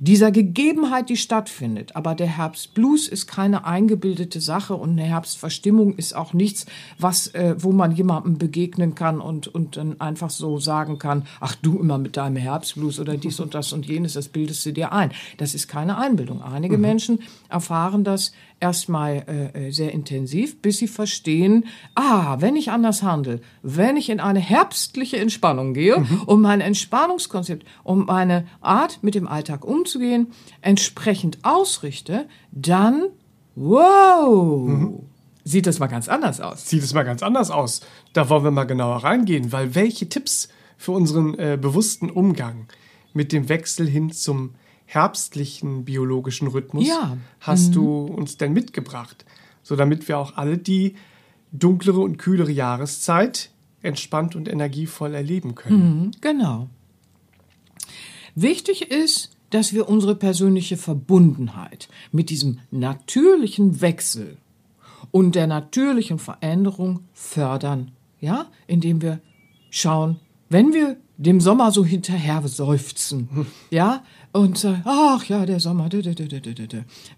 dieser 0.00 0.32
Gegebenheit, 0.32 1.08
die 1.08 1.16
stattfindet. 1.16 1.96
Aber 1.96 2.14
der 2.14 2.26
Herbstblues 2.26 3.08
ist 3.08 3.26
keine 3.26 3.64
eingebildete 3.64 4.40
Sache 4.40 4.74
und 4.74 4.90
eine 4.90 5.04
Herbstverstimmung 5.04 5.94
ist 5.94 6.14
auch 6.14 6.34
nichts, 6.34 6.66
was, 6.98 7.28
äh, 7.28 7.54
wo 7.58 7.72
man 7.72 7.92
jemandem 7.92 8.36
begegnen 8.36 8.94
kann 8.94 9.20
und, 9.20 9.48
und 9.48 9.78
dann 9.78 10.00
einfach 10.00 10.28
so 10.28 10.58
sagen 10.58 10.98
kann, 10.98 11.26
ach 11.40 11.54
du 11.54 11.78
immer 11.78 11.96
mit 11.96 12.18
deinem 12.18 12.36
Herbstblues 12.36 13.00
oder 13.00 13.16
dies 13.16 13.40
und 13.40 13.54
das 13.54 13.72
und 13.72 13.86
jenes, 13.86 14.12
das 14.12 14.28
bildest 14.28 14.66
du 14.66 14.72
dir 14.72 14.92
ein. 14.92 15.12
Das 15.38 15.54
ist 15.54 15.68
keine 15.68 15.96
Einbildung. 15.96 16.42
Einige 16.42 16.76
mhm. 16.76 16.82
Menschen 16.82 17.18
erfahren 17.48 18.04
das 18.04 18.32
erstmal 18.60 19.24
äh, 19.54 19.68
äh, 19.68 19.70
sehr 19.70 19.92
intensiv, 19.92 20.60
bis 20.62 20.78
sie 20.78 20.88
verstehen, 20.88 21.66
ah, 21.94 22.36
wenn 22.40 22.56
ich 22.56 22.70
anders 22.70 23.02
handle, 23.02 23.40
wenn 23.62 23.96
ich 23.96 24.08
in 24.08 24.20
eine 24.20 24.40
herbstliche 24.40 25.18
Entspannung 25.18 25.74
gehe, 25.74 25.98
mhm. 25.98 26.22
um 26.26 26.40
mein 26.40 26.60
Entspannungskonzept, 26.60 27.66
um 27.82 28.06
meine 28.06 28.46
Art 28.60 29.00
mit 29.02 29.14
dem 29.14 29.28
Alltag 29.28 29.64
umzugehen, 29.64 30.28
entsprechend 30.60 31.38
ausrichte, 31.42 32.26
dann, 32.52 33.08
wow, 33.54 34.68
mhm. 34.68 35.00
sieht 35.44 35.66
das 35.66 35.78
mal 35.78 35.88
ganz 35.88 36.08
anders 36.08 36.40
aus. 36.40 36.68
Sieht 36.68 36.82
es 36.82 36.94
mal 36.94 37.02
ganz 37.02 37.22
anders 37.22 37.50
aus. 37.50 37.80
Da 38.12 38.28
wollen 38.28 38.44
wir 38.44 38.50
mal 38.50 38.64
genauer 38.64 39.04
reingehen, 39.04 39.52
weil 39.52 39.74
welche 39.74 40.08
Tipps 40.08 40.48
für 40.76 40.92
unseren 40.92 41.38
äh, 41.38 41.58
bewussten 41.60 42.10
Umgang 42.10 42.66
mit 43.12 43.32
dem 43.32 43.48
Wechsel 43.48 43.88
hin 43.88 44.10
zum 44.10 44.54
herbstlichen 44.86 45.84
biologischen 45.84 46.48
Rhythmus 46.48 46.86
ja. 46.86 47.16
hast 47.40 47.68
mhm. 47.68 47.72
du 47.72 48.04
uns 48.04 48.36
denn 48.36 48.52
mitgebracht, 48.52 49.24
so 49.62 49.76
damit 49.76 50.06
wir 50.08 50.18
auch 50.18 50.36
alle 50.36 50.58
die 50.58 50.94
dunklere 51.52 52.00
und 52.00 52.18
kühlere 52.18 52.50
Jahreszeit 52.50 53.50
entspannt 53.82 54.34
und 54.34 54.48
energievoll 54.48 55.14
erleben 55.14 55.54
können. 55.54 56.00
Mhm, 56.00 56.10
genau. 56.20 56.68
Wichtig 58.34 58.90
ist, 58.90 59.30
dass 59.50 59.72
wir 59.72 59.88
unsere 59.88 60.16
persönliche 60.16 60.76
Verbundenheit 60.76 61.88
mit 62.10 62.30
diesem 62.30 62.58
natürlichen 62.72 63.80
Wechsel 63.80 64.38
und 65.12 65.36
der 65.36 65.46
natürlichen 65.46 66.18
Veränderung 66.18 67.00
fördern, 67.12 67.92
ja, 68.20 68.46
indem 68.66 69.00
wir 69.00 69.20
schauen, 69.70 70.18
wenn 70.48 70.72
wir 70.72 70.96
dem 71.16 71.40
Sommer 71.40 71.70
so 71.70 71.84
hinterher 71.84 72.42
seufzen, 72.48 73.46
ja, 73.70 74.02
und 74.34 74.58
sagen, 74.58 74.82
ach 74.84 75.24
ja, 75.26 75.46
der 75.46 75.60
Sommer. 75.60 75.88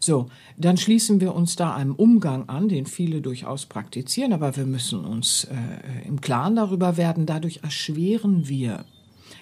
So, 0.00 0.28
dann 0.58 0.76
schließen 0.76 1.20
wir 1.20 1.34
uns 1.34 1.56
da 1.56 1.74
einem 1.74 1.94
Umgang 1.94 2.48
an, 2.48 2.68
den 2.68 2.84
viele 2.84 3.22
durchaus 3.22 3.64
praktizieren, 3.64 4.34
aber 4.34 4.56
wir 4.56 4.66
müssen 4.66 5.04
uns 5.04 5.44
äh, 5.44 6.06
im 6.06 6.20
Klaren 6.20 6.56
darüber 6.56 6.98
werden. 6.98 7.24
Dadurch 7.24 7.60
erschweren 7.62 8.48
wir 8.48 8.84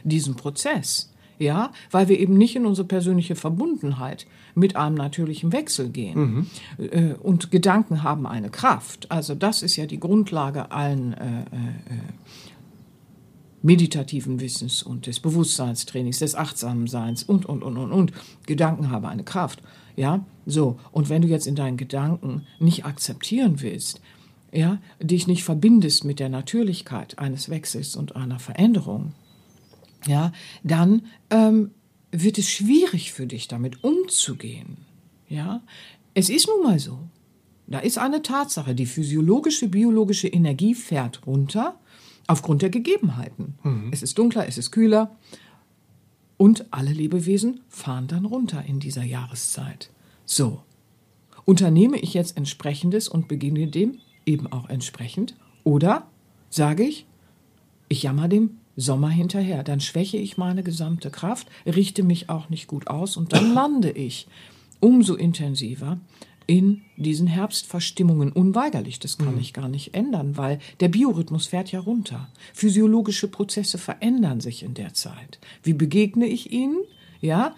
diesen 0.04 0.36
Prozess. 0.36 1.10
Ja, 1.36 1.72
weil 1.90 2.08
wir 2.08 2.20
eben 2.20 2.38
nicht 2.38 2.54
in 2.54 2.64
unsere 2.64 2.86
persönliche 2.86 3.34
Verbundenheit 3.34 4.28
mit 4.54 4.76
einem 4.76 4.94
natürlichen 4.94 5.52
Wechsel 5.52 5.88
gehen. 5.88 6.46
Mhm. 6.78 6.86
Äh, 6.92 7.14
und 7.14 7.50
Gedanken 7.50 8.04
haben 8.04 8.24
eine 8.24 8.50
Kraft. 8.50 9.10
Also 9.10 9.34
das 9.34 9.64
ist 9.64 9.74
ja 9.74 9.86
die 9.86 9.98
Grundlage 9.98 10.70
allen 10.70 11.12
äh, 11.14 11.40
äh, 11.40 12.53
meditativen 13.64 14.40
Wissens 14.40 14.82
und 14.82 15.06
des 15.06 15.20
Bewusstseinstrainings, 15.20 16.18
des 16.18 16.34
Achtsamseins 16.34 17.22
und, 17.22 17.46
und, 17.46 17.62
und, 17.62 17.78
und, 17.78 17.92
und. 17.92 18.12
Gedanken 18.46 18.90
haben 18.90 19.06
eine 19.06 19.24
Kraft. 19.24 19.62
Ja, 19.96 20.24
so. 20.44 20.78
Und 20.92 21.08
wenn 21.08 21.22
du 21.22 21.28
jetzt 21.28 21.46
in 21.46 21.54
deinen 21.56 21.78
Gedanken 21.78 22.46
nicht 22.60 22.84
akzeptieren 22.84 23.62
willst, 23.62 24.02
ja, 24.52 24.78
dich 25.00 25.26
nicht 25.26 25.44
verbindest 25.44 26.04
mit 26.04 26.20
der 26.20 26.28
Natürlichkeit 26.28 27.18
eines 27.18 27.48
Wechsels 27.48 27.96
und 27.96 28.14
einer 28.16 28.38
Veränderung, 28.38 29.14
ja, 30.06 30.32
dann 30.62 31.06
ähm, 31.30 31.70
wird 32.12 32.36
es 32.36 32.50
schwierig 32.50 33.12
für 33.12 33.26
dich, 33.26 33.48
damit 33.48 33.82
umzugehen. 33.82 34.76
Ja, 35.26 35.62
es 36.12 36.28
ist 36.28 36.48
nun 36.48 36.62
mal 36.62 36.78
so. 36.78 36.98
Da 37.66 37.78
ist 37.78 37.96
eine 37.96 38.20
Tatsache. 38.20 38.74
Die 38.74 38.84
physiologische, 38.84 39.68
biologische 39.68 40.28
Energie 40.28 40.74
fährt 40.74 41.26
runter 41.26 41.80
Aufgrund 42.26 42.62
der 42.62 42.70
Gegebenheiten. 42.70 43.54
Mhm. 43.62 43.88
Es 43.92 44.02
ist 44.02 44.18
dunkler, 44.18 44.48
es 44.48 44.58
ist 44.58 44.70
kühler. 44.70 45.16
Und 46.36 46.66
alle 46.72 46.92
Lebewesen 46.92 47.60
fahren 47.68 48.06
dann 48.06 48.24
runter 48.24 48.64
in 48.66 48.80
dieser 48.80 49.04
Jahreszeit. 49.04 49.90
So. 50.24 50.62
Unternehme 51.44 51.98
ich 51.98 52.14
jetzt 52.14 52.36
entsprechendes 52.36 53.08
und 53.08 53.28
beginne 53.28 53.66
dem 53.66 53.98
eben 54.24 54.50
auch 54.50 54.68
entsprechend? 54.68 55.34
Oder 55.62 56.06
sage 56.50 56.84
ich, 56.84 57.06
ich 57.88 58.02
jammer 58.02 58.28
dem 58.28 58.58
Sommer 58.76 59.10
hinterher, 59.10 59.62
dann 59.62 59.80
schwäche 59.80 60.16
ich 60.16 60.36
meine 60.36 60.62
gesamte 60.62 61.10
Kraft, 61.10 61.48
richte 61.66 62.02
mich 62.02 62.28
auch 62.30 62.48
nicht 62.48 62.66
gut 62.66 62.88
aus 62.88 63.16
und 63.16 63.32
dann 63.32 63.54
lande 63.54 63.90
ich 63.90 64.26
umso 64.80 65.14
intensiver 65.14 65.98
in 66.46 66.82
diesen 66.96 67.26
Herbstverstimmungen 67.26 68.32
unweigerlich. 68.32 68.98
Das 68.98 69.18
kann 69.18 69.34
mhm. 69.34 69.40
ich 69.40 69.52
gar 69.52 69.68
nicht 69.68 69.94
ändern, 69.94 70.36
weil 70.36 70.58
der 70.80 70.88
Biorhythmus 70.88 71.46
fährt 71.46 71.72
ja 71.72 71.80
runter. 71.80 72.28
Physiologische 72.52 73.28
Prozesse 73.28 73.78
verändern 73.78 74.40
sich 74.40 74.62
in 74.62 74.74
der 74.74 74.94
Zeit. 74.94 75.38
Wie 75.62 75.72
begegne 75.72 76.26
ich 76.26 76.52
ihnen? 76.52 76.78
Ja, 77.20 77.54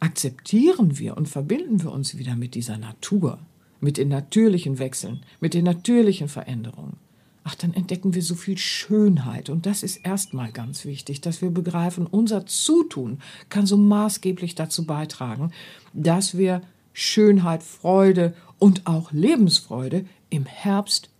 akzeptieren 0.00 0.98
wir 0.98 1.16
und 1.16 1.28
verbinden 1.28 1.82
wir 1.82 1.92
uns 1.92 2.18
wieder 2.18 2.36
mit 2.36 2.54
dieser 2.54 2.76
Natur, 2.76 3.38
mit 3.80 3.96
den 3.96 4.08
natürlichen 4.08 4.78
Wechseln, 4.78 5.24
mit 5.40 5.54
den 5.54 5.64
natürlichen 5.64 6.28
Veränderungen. 6.28 6.98
Ach, 7.46 7.54
dann 7.54 7.74
entdecken 7.74 8.14
wir 8.14 8.22
so 8.22 8.34
viel 8.34 8.56
Schönheit. 8.56 9.50
Und 9.50 9.66
das 9.66 9.82
ist 9.82 9.98
erstmal 9.98 10.50
ganz 10.50 10.86
wichtig, 10.86 11.20
dass 11.20 11.42
wir 11.42 11.50
begreifen, 11.50 12.06
unser 12.06 12.46
Zutun 12.46 13.18
kann 13.50 13.66
so 13.66 13.76
maßgeblich 13.76 14.54
dazu 14.54 14.86
beitragen, 14.86 15.52
dass 15.92 16.38
wir 16.38 16.62
Schönheit, 16.94 17.62
Freude 17.62 18.32
und 18.58 18.86
auch 18.86 19.12
Lebensfreude 19.12 20.06
im 20.30 20.46
Herbst 20.46 21.10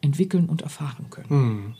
entwickeln 0.00 0.46
und 0.46 0.62
erfahren 0.62 1.06
können. 1.10 1.28
Hm. 1.28 1.74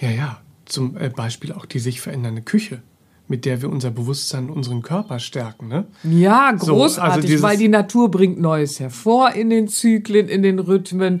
Ja, 0.00 0.10
ja. 0.10 0.40
Zum 0.64 0.96
äh, 0.96 1.10
Beispiel 1.10 1.52
auch 1.52 1.66
die 1.66 1.78
sich 1.78 2.00
verändernde 2.00 2.40
Küche, 2.40 2.80
mit 3.28 3.44
der 3.44 3.60
wir 3.60 3.68
unser 3.68 3.90
Bewusstsein, 3.90 4.48
unseren 4.48 4.80
Körper 4.80 5.18
stärken. 5.18 5.68
Ne? 5.68 5.86
Ja, 6.02 6.52
großartig, 6.52 7.28
so, 7.28 7.32
also 7.34 7.42
weil 7.42 7.58
die 7.58 7.68
Natur 7.68 8.10
bringt 8.10 8.40
Neues 8.40 8.80
hervor 8.80 9.32
in 9.32 9.50
den 9.50 9.68
Zyklen, 9.68 10.28
in 10.28 10.42
den 10.42 10.58
Rhythmen. 10.58 11.20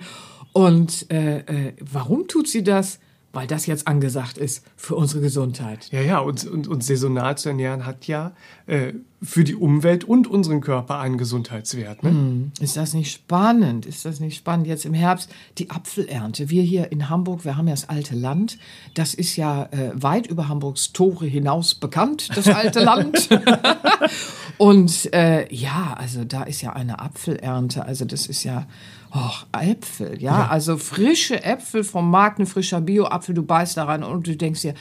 Und 0.54 1.10
äh, 1.10 1.40
äh, 1.40 1.72
warum 1.78 2.26
tut 2.26 2.48
sie 2.48 2.64
das? 2.64 3.00
Weil 3.34 3.46
das 3.46 3.66
jetzt 3.66 3.86
angesagt 3.86 4.38
ist 4.38 4.64
für 4.76 4.94
unsere 4.94 5.20
Gesundheit. 5.20 5.88
Ja, 5.90 6.00
ja, 6.00 6.18
und, 6.18 6.46
und, 6.46 6.68
und 6.68 6.82
saisonal 6.84 7.36
zu 7.36 7.50
ernähren 7.50 7.84
hat 7.84 8.06
ja 8.06 8.32
äh, 8.66 8.92
für 9.22 9.44
die 9.44 9.54
Umwelt 9.54 10.04
und 10.04 10.26
unseren 10.26 10.60
Körper 10.60 10.98
einen 10.98 11.18
Gesundheitswert. 11.18 12.02
Ne? 12.02 12.10
Hm, 12.10 12.52
ist 12.60 12.76
das 12.76 12.94
nicht 12.94 13.12
spannend? 13.12 13.86
Ist 13.86 14.04
das 14.04 14.20
nicht 14.20 14.36
spannend? 14.36 14.66
Jetzt 14.66 14.84
im 14.84 14.94
Herbst 14.94 15.30
die 15.58 15.70
Apfelernte. 15.70 16.50
Wir 16.50 16.62
hier 16.62 16.92
in 16.92 17.08
Hamburg, 17.08 17.44
wir 17.44 17.56
haben 17.56 17.66
ja 17.66 17.74
das 17.74 17.88
alte 17.88 18.14
Land. 18.14 18.58
Das 18.94 19.14
ist 19.14 19.36
ja 19.36 19.64
äh, 19.64 19.90
weit 19.94 20.26
über 20.26 20.48
Hamburgs 20.48 20.92
Tore 20.92 21.26
hinaus 21.26 21.74
bekannt, 21.74 22.28
das 22.36 22.48
alte 22.48 22.80
Land. 22.80 23.28
und 24.58 25.12
äh, 25.14 25.52
ja, 25.52 25.94
also 25.98 26.24
da 26.24 26.42
ist 26.44 26.60
ja 26.60 26.74
eine 26.74 27.00
Apfelernte. 27.00 27.84
Also 27.84 28.04
das 28.04 28.26
ist 28.26 28.44
ja 28.44 28.66
Och, 29.14 29.46
Äpfel, 29.52 30.20
ja? 30.20 30.38
ja? 30.38 30.48
Also 30.48 30.76
frische 30.76 31.44
Äpfel 31.44 31.84
vom 31.84 32.10
Markt, 32.10 32.40
ein 32.40 32.46
frischer 32.46 32.80
Bio-Apfel, 32.80 33.34
du 33.34 33.44
beißt 33.44 33.76
da 33.76 33.84
rein 33.84 34.02
und 34.02 34.26
du 34.26 34.36
denkst 34.36 34.62
dir, 34.62 34.74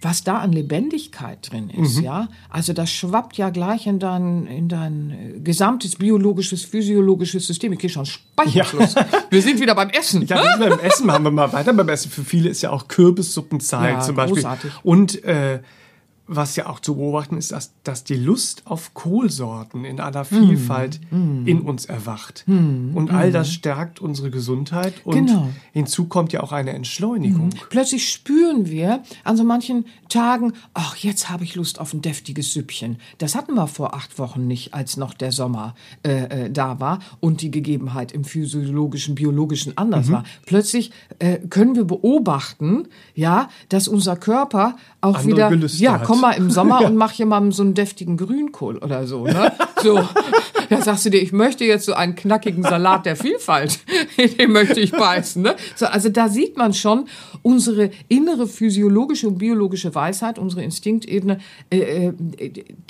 was 0.00 0.24
da 0.24 0.38
an 0.38 0.52
Lebendigkeit 0.52 1.50
drin 1.50 1.70
ist, 1.70 1.98
mhm. 1.98 2.04
ja. 2.04 2.28
Also 2.48 2.72
das 2.72 2.90
schwappt 2.90 3.36
ja 3.36 3.50
gleich 3.50 3.86
in 3.86 3.98
dein, 3.98 4.46
in 4.46 4.68
dein 4.68 5.10
äh, 5.10 5.38
gesamtes 5.38 5.96
biologisches, 5.96 6.64
physiologisches 6.64 7.46
System. 7.46 7.72
Ich 7.74 7.78
kriege 7.78 7.92
schon 7.92 8.06
Speicherfluss. 8.06 8.94
Ja. 8.94 9.06
Wir 9.30 9.42
sind 9.42 9.60
wieder 9.60 9.74
beim 9.74 9.90
Essen. 9.90 10.26
Ja, 10.26 10.36
wir 10.36 10.50
sind 10.50 10.70
beim 10.70 10.80
Essen, 10.80 11.06
machen 11.06 11.24
wir 11.24 11.30
mal 11.30 11.52
weiter 11.52 11.72
beim 11.72 11.88
Essen. 11.88 12.10
Für 12.10 12.24
viele 12.24 12.48
ist 12.48 12.62
ja 12.62 12.70
auch 12.70 12.88
Kürbissuppenzeit 12.88 13.94
ja, 13.94 14.00
zum 14.00 14.16
Beispiel. 14.16 14.42
Großartig. 14.42 14.72
Und 14.82 15.22
äh, 15.24 15.60
was 16.26 16.56
ja 16.56 16.66
auch 16.66 16.80
zu 16.80 16.94
beobachten 16.94 17.36
ist, 17.36 17.52
dass, 17.52 17.72
dass 17.82 18.04
die 18.04 18.14
Lust 18.14 18.62
auf 18.66 18.94
Kohlsorten 18.94 19.84
in 19.84 20.00
aller 20.00 20.24
Vielfalt 20.24 21.00
mm. 21.10 21.46
in 21.46 21.60
uns 21.60 21.84
erwacht. 21.86 22.44
Mm. 22.46 22.96
Und 22.96 23.10
all 23.10 23.32
das 23.32 23.52
stärkt 23.52 24.00
unsere 24.00 24.30
Gesundheit. 24.30 24.94
Und 25.04 25.26
genau. 25.26 25.48
hinzu 25.72 26.06
kommt 26.06 26.32
ja 26.32 26.42
auch 26.42 26.52
eine 26.52 26.72
Entschleunigung. 26.72 27.48
Mm. 27.48 27.54
Plötzlich 27.70 28.08
spüren 28.08 28.66
wir 28.66 29.02
an 29.24 29.36
so 29.36 29.44
manchen 29.44 29.84
Tagen, 30.08 30.52
ach, 30.74 30.96
jetzt 30.96 31.28
habe 31.28 31.44
ich 31.44 31.56
Lust 31.56 31.80
auf 31.80 31.92
ein 31.92 32.02
deftiges 32.02 32.52
Süppchen. 32.52 32.98
Das 33.18 33.34
hatten 33.34 33.54
wir 33.54 33.66
vor 33.66 33.94
acht 33.94 34.18
Wochen 34.18 34.46
nicht, 34.46 34.74
als 34.74 34.96
noch 34.96 35.14
der 35.14 35.32
Sommer 35.32 35.74
äh, 36.06 36.44
äh, 36.44 36.50
da 36.50 36.78
war 36.78 37.00
und 37.20 37.42
die 37.42 37.50
Gegebenheit 37.50 38.12
im 38.12 38.24
physiologischen, 38.24 39.16
biologischen 39.16 39.76
anders 39.76 40.06
mhm. 40.06 40.12
war. 40.12 40.24
Plötzlich 40.46 40.92
äh, 41.18 41.38
können 41.48 41.74
wir 41.74 41.84
beobachten, 41.84 42.88
ja, 43.14 43.48
dass 43.68 43.88
unser 43.88 44.16
Körper 44.16 44.76
auch 45.00 45.16
Andere 45.16 45.26
wieder, 45.26 45.50
Gelüste 45.50 45.82
ja. 45.82 45.98
Komm 46.12 46.20
mal 46.20 46.32
im 46.32 46.50
Sommer 46.50 46.82
ja. 46.82 46.88
und 46.88 46.96
mach 46.96 47.12
jemandem 47.12 47.52
so 47.52 47.62
einen 47.62 47.74
deftigen 47.74 48.16
Grünkohl 48.16 48.78
oder 48.78 49.06
so, 49.06 49.24
ne? 49.24 49.52
So, 49.82 50.06
da 50.68 50.80
sagst 50.82 51.06
du 51.06 51.10
dir, 51.10 51.22
ich 51.22 51.32
möchte 51.32 51.64
jetzt 51.64 51.86
so 51.86 51.94
einen 51.94 52.14
knackigen 52.14 52.62
Salat 52.62 53.06
der 53.06 53.16
Vielfalt, 53.16 53.80
den 54.38 54.52
möchte 54.52 54.80
ich 54.80 54.92
beißen, 54.92 55.42
ne? 55.42 55.56
So, 55.74 55.86
also 55.86 56.08
da 56.08 56.28
sieht 56.28 56.56
man 56.56 56.74
schon 56.74 57.06
unsere 57.42 57.90
innere 58.08 58.46
physiologische 58.46 59.28
und 59.28 59.38
biologische 59.38 59.94
Weisheit, 59.94 60.38
unsere 60.38 60.62
Instinktebene, 60.62 61.38
äh, 61.70 62.08
äh, 62.08 62.12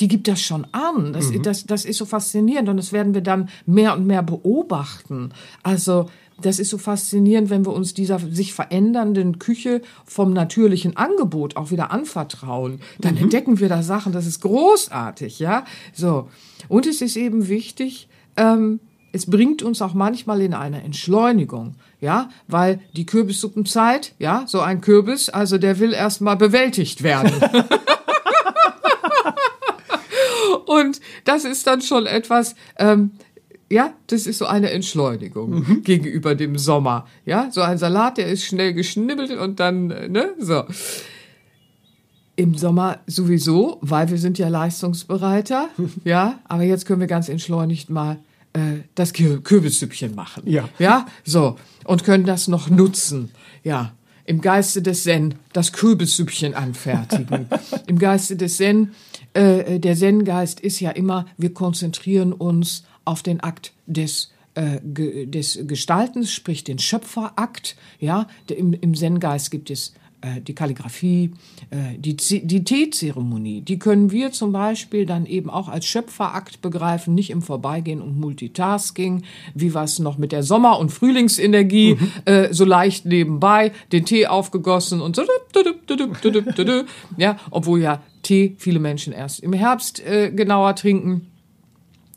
die 0.00 0.08
gibt 0.08 0.28
das 0.28 0.40
schon 0.40 0.66
an. 0.72 1.12
Das, 1.12 1.30
mhm. 1.30 1.42
das, 1.42 1.64
das 1.66 1.84
ist 1.84 1.98
so 1.98 2.04
faszinierend 2.04 2.68
und 2.68 2.76
das 2.76 2.92
werden 2.92 3.14
wir 3.14 3.22
dann 3.22 3.48
mehr 3.66 3.94
und 3.94 4.06
mehr 4.06 4.22
beobachten. 4.22 5.30
Also 5.62 6.06
das 6.42 6.58
ist 6.58 6.70
so 6.70 6.78
faszinierend, 6.78 7.50
wenn 7.50 7.64
wir 7.64 7.72
uns 7.72 7.94
dieser 7.94 8.18
sich 8.18 8.52
verändernden 8.52 9.38
Küche 9.38 9.82
vom 10.04 10.32
natürlichen 10.32 10.96
Angebot 10.96 11.56
auch 11.56 11.70
wieder 11.70 11.90
anvertrauen. 11.90 12.80
Dann 13.00 13.14
mhm. 13.14 13.22
entdecken 13.22 13.60
wir 13.60 13.68
da 13.68 13.82
Sachen, 13.82 14.12
das 14.12 14.26
ist 14.26 14.40
großartig, 14.40 15.38
ja. 15.38 15.64
So. 15.94 16.28
Und 16.68 16.86
es 16.86 17.00
ist 17.00 17.16
eben 17.16 17.48
wichtig, 17.48 18.08
ähm, 18.36 18.80
es 19.12 19.26
bringt 19.26 19.62
uns 19.62 19.82
auch 19.82 19.94
manchmal 19.94 20.40
in 20.40 20.54
eine 20.54 20.82
Entschleunigung, 20.82 21.74
ja, 22.00 22.30
weil 22.48 22.80
die 22.96 23.06
Kürbissuppenzeit, 23.06 24.14
ja, 24.18 24.44
so 24.46 24.60
ein 24.60 24.80
Kürbis, 24.80 25.28
also 25.28 25.58
der 25.58 25.78
will 25.78 25.92
erstmal 25.92 26.36
bewältigt 26.36 27.02
werden. 27.02 27.32
Und 30.66 31.00
das 31.24 31.44
ist 31.44 31.66
dann 31.66 31.82
schon 31.82 32.06
etwas, 32.06 32.54
ähm, 32.78 33.10
ja, 33.72 33.94
das 34.08 34.26
ist 34.26 34.38
so 34.38 34.46
eine 34.46 34.70
Entschleunigung 34.70 35.50
mhm. 35.50 35.82
gegenüber 35.82 36.34
dem 36.34 36.58
Sommer. 36.58 37.06
Ja, 37.24 37.48
so 37.50 37.62
ein 37.62 37.78
Salat, 37.78 38.18
der 38.18 38.28
ist 38.28 38.44
schnell 38.44 38.74
geschnibbelt 38.74 39.30
und 39.30 39.60
dann, 39.60 39.86
ne, 39.86 40.34
so. 40.38 40.64
Im 42.36 42.54
Sommer 42.54 43.00
sowieso, 43.06 43.78
weil 43.80 44.10
wir 44.10 44.18
sind 44.18 44.38
ja 44.38 44.48
leistungsbereiter, 44.48 45.70
ja, 46.04 46.40
aber 46.44 46.64
jetzt 46.64 46.86
können 46.86 47.00
wir 47.00 47.06
ganz 47.06 47.30
entschleunigt 47.30 47.88
mal 47.88 48.18
äh, 48.52 48.80
das 48.94 49.14
Kürbissüppchen 49.14 50.14
machen. 50.14 50.42
Ja. 50.44 50.68
Ja, 50.78 51.06
so. 51.24 51.56
Und 51.84 52.04
können 52.04 52.26
das 52.26 52.48
noch 52.48 52.68
nutzen. 52.68 53.30
Ja. 53.64 53.92
Im 54.24 54.40
Geiste 54.40 54.82
des 54.82 55.02
Zen 55.02 55.34
das 55.52 55.72
Kürbissüppchen 55.72 56.54
anfertigen. 56.54 57.48
Im 57.86 57.98
Geiste 57.98 58.36
des 58.36 58.58
Zen, 58.58 58.92
äh, 59.34 59.80
der 59.80 59.96
Zen-Geist 59.96 60.60
ist 60.60 60.78
ja 60.80 60.90
immer, 60.90 61.26
wir 61.38 61.52
konzentrieren 61.52 62.32
uns 62.32 62.84
auf 63.04 63.22
den 63.22 63.40
Akt 63.40 63.72
des 63.86 64.32
äh, 64.54 64.80
des 64.82 65.60
Gestaltens, 65.62 66.32
sprich 66.32 66.62
den 66.62 66.78
Schöpferakt. 66.78 67.76
Ja, 67.98 68.26
im, 68.48 68.74
im 68.74 68.94
Zen-Geist 68.94 69.50
gibt 69.50 69.70
es 69.70 69.94
äh, 70.22 70.40
die 70.40 70.54
Kalligraphie, 70.54 71.32
äh, 71.70 71.98
die, 71.98 72.16
die 72.16 72.62
Teezeremonie. 72.62 73.62
Die 73.62 73.78
können 73.78 74.12
wir 74.12 74.30
zum 74.30 74.52
Beispiel 74.52 75.04
dann 75.04 75.26
eben 75.26 75.50
auch 75.50 75.68
als 75.68 75.86
Schöpferakt 75.86 76.62
begreifen, 76.62 77.14
nicht 77.14 77.30
im 77.30 77.42
Vorbeigehen 77.42 78.00
und 78.00 78.20
Multitasking, 78.20 79.22
wie 79.54 79.74
was 79.74 79.98
noch 79.98 80.18
mit 80.18 80.30
der 80.30 80.44
Sommer- 80.44 80.78
und 80.78 80.90
Frühlingsenergie 80.90 81.96
mhm. 81.96 82.10
äh, 82.26 82.54
so 82.54 82.64
leicht 82.64 83.04
nebenbei, 83.04 83.72
den 83.90 84.04
Tee 84.04 84.28
aufgegossen 84.28 85.00
und 85.00 85.16
so. 85.16 85.22
Ja, 87.16 87.36
obwohl 87.50 87.80
ja 87.80 88.00
Tee 88.22 88.54
viele 88.58 88.78
Menschen 88.78 89.12
erst 89.12 89.40
im 89.40 89.52
Herbst 89.52 89.98
äh, 90.06 90.30
genauer 90.30 90.76
trinken. 90.76 91.31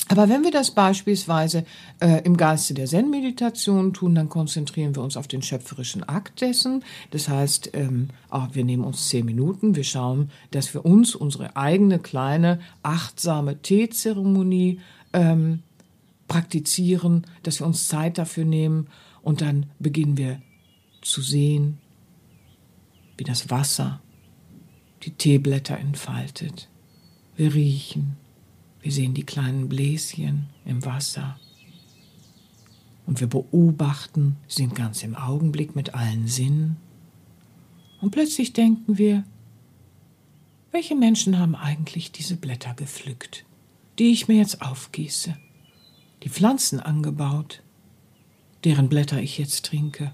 Aber 0.08 0.30
wenn 0.30 0.44
wir 0.44 0.52
das 0.52 0.72
beispielsweise 0.72 1.66
äh, 2.00 2.22
im 2.24 2.38
Geiste 2.38 2.76
der 2.76 2.86
Zen-Meditation 2.86 3.92
tun, 3.94 4.14
dann 4.14 4.30
konzentrieren 4.30 4.96
wir 4.96 5.02
uns 5.02 5.18
auf 5.18 5.28
den 5.28 5.42
schöpferischen 5.42 6.04
Akt 6.04 6.42
dessen. 6.42 6.84
Das 7.10 7.28
heißt, 7.28 7.72
ähm, 7.74 8.10
auch 8.30 8.50
wir 8.54 8.64
nehmen 8.64 8.84
uns 8.84 9.10
zehn 9.10 9.26
Minuten, 9.26 9.76
wir 9.76 9.84
schauen, 9.84 10.30
dass 10.52 10.74
wir 10.76 10.86
uns 10.86 11.16
unsere 11.16 11.56
eigene 11.56 11.98
kleine 11.98 12.60
achtsame 12.84 13.62
Teezeremonie 13.62 14.80
ähm, 15.14 15.64
praktizieren, 16.28 17.26
dass 17.42 17.60
wir 17.60 17.68
uns 17.68 17.88
Zeit 17.88 18.20
dafür 18.20 18.46
nehmen 18.46 18.88
und 19.24 19.42
dann 19.42 19.68
beginnen 19.80 20.18
wir 20.18 20.40
zu 21.02 21.22
sehen, 21.22 21.80
wie 23.18 23.24
das 23.24 23.50
Wasser 23.50 24.02
die 25.04 25.12
Teeblätter 25.12 25.78
entfaltet. 25.78 26.70
Wir 27.36 27.54
riechen 27.54 28.18
wir 28.86 28.92
sehen 28.92 29.16
die 29.16 29.24
kleinen 29.24 29.68
Bläschen 29.68 30.46
im 30.64 30.86
Wasser. 30.86 31.40
Und 33.08 33.20
wir 33.20 33.26
beobachten, 33.26 34.38
sind 34.48 34.76
ganz 34.76 35.02
im 35.02 35.16
Augenblick 35.16 35.76
mit 35.76 35.96
allen 35.96 36.28
Sinnen. 36.28 36.78
Und 38.00 38.12
plötzlich 38.12 38.54
denken 38.54 39.00
wir, 39.00 39.24
welche 40.72 40.94
Menschen 40.94 41.40
haben 41.40 41.56
eigentlich 41.56 42.12
diese 42.12 42.36
Blätter 42.36 42.76
gepflückt, 42.76 43.44
die 43.98 44.12
ich 44.12 44.28
mir 44.28 44.38
jetzt 44.38 44.62
aufgieße, 44.62 45.36
die 46.22 46.30
Pflanzen 46.30 46.80
angebaut, 46.80 47.64
deren 48.66 48.88
Blätter 48.88 49.20
ich 49.20 49.40
jetzt 49.40 49.66
trinke. 49.66 50.14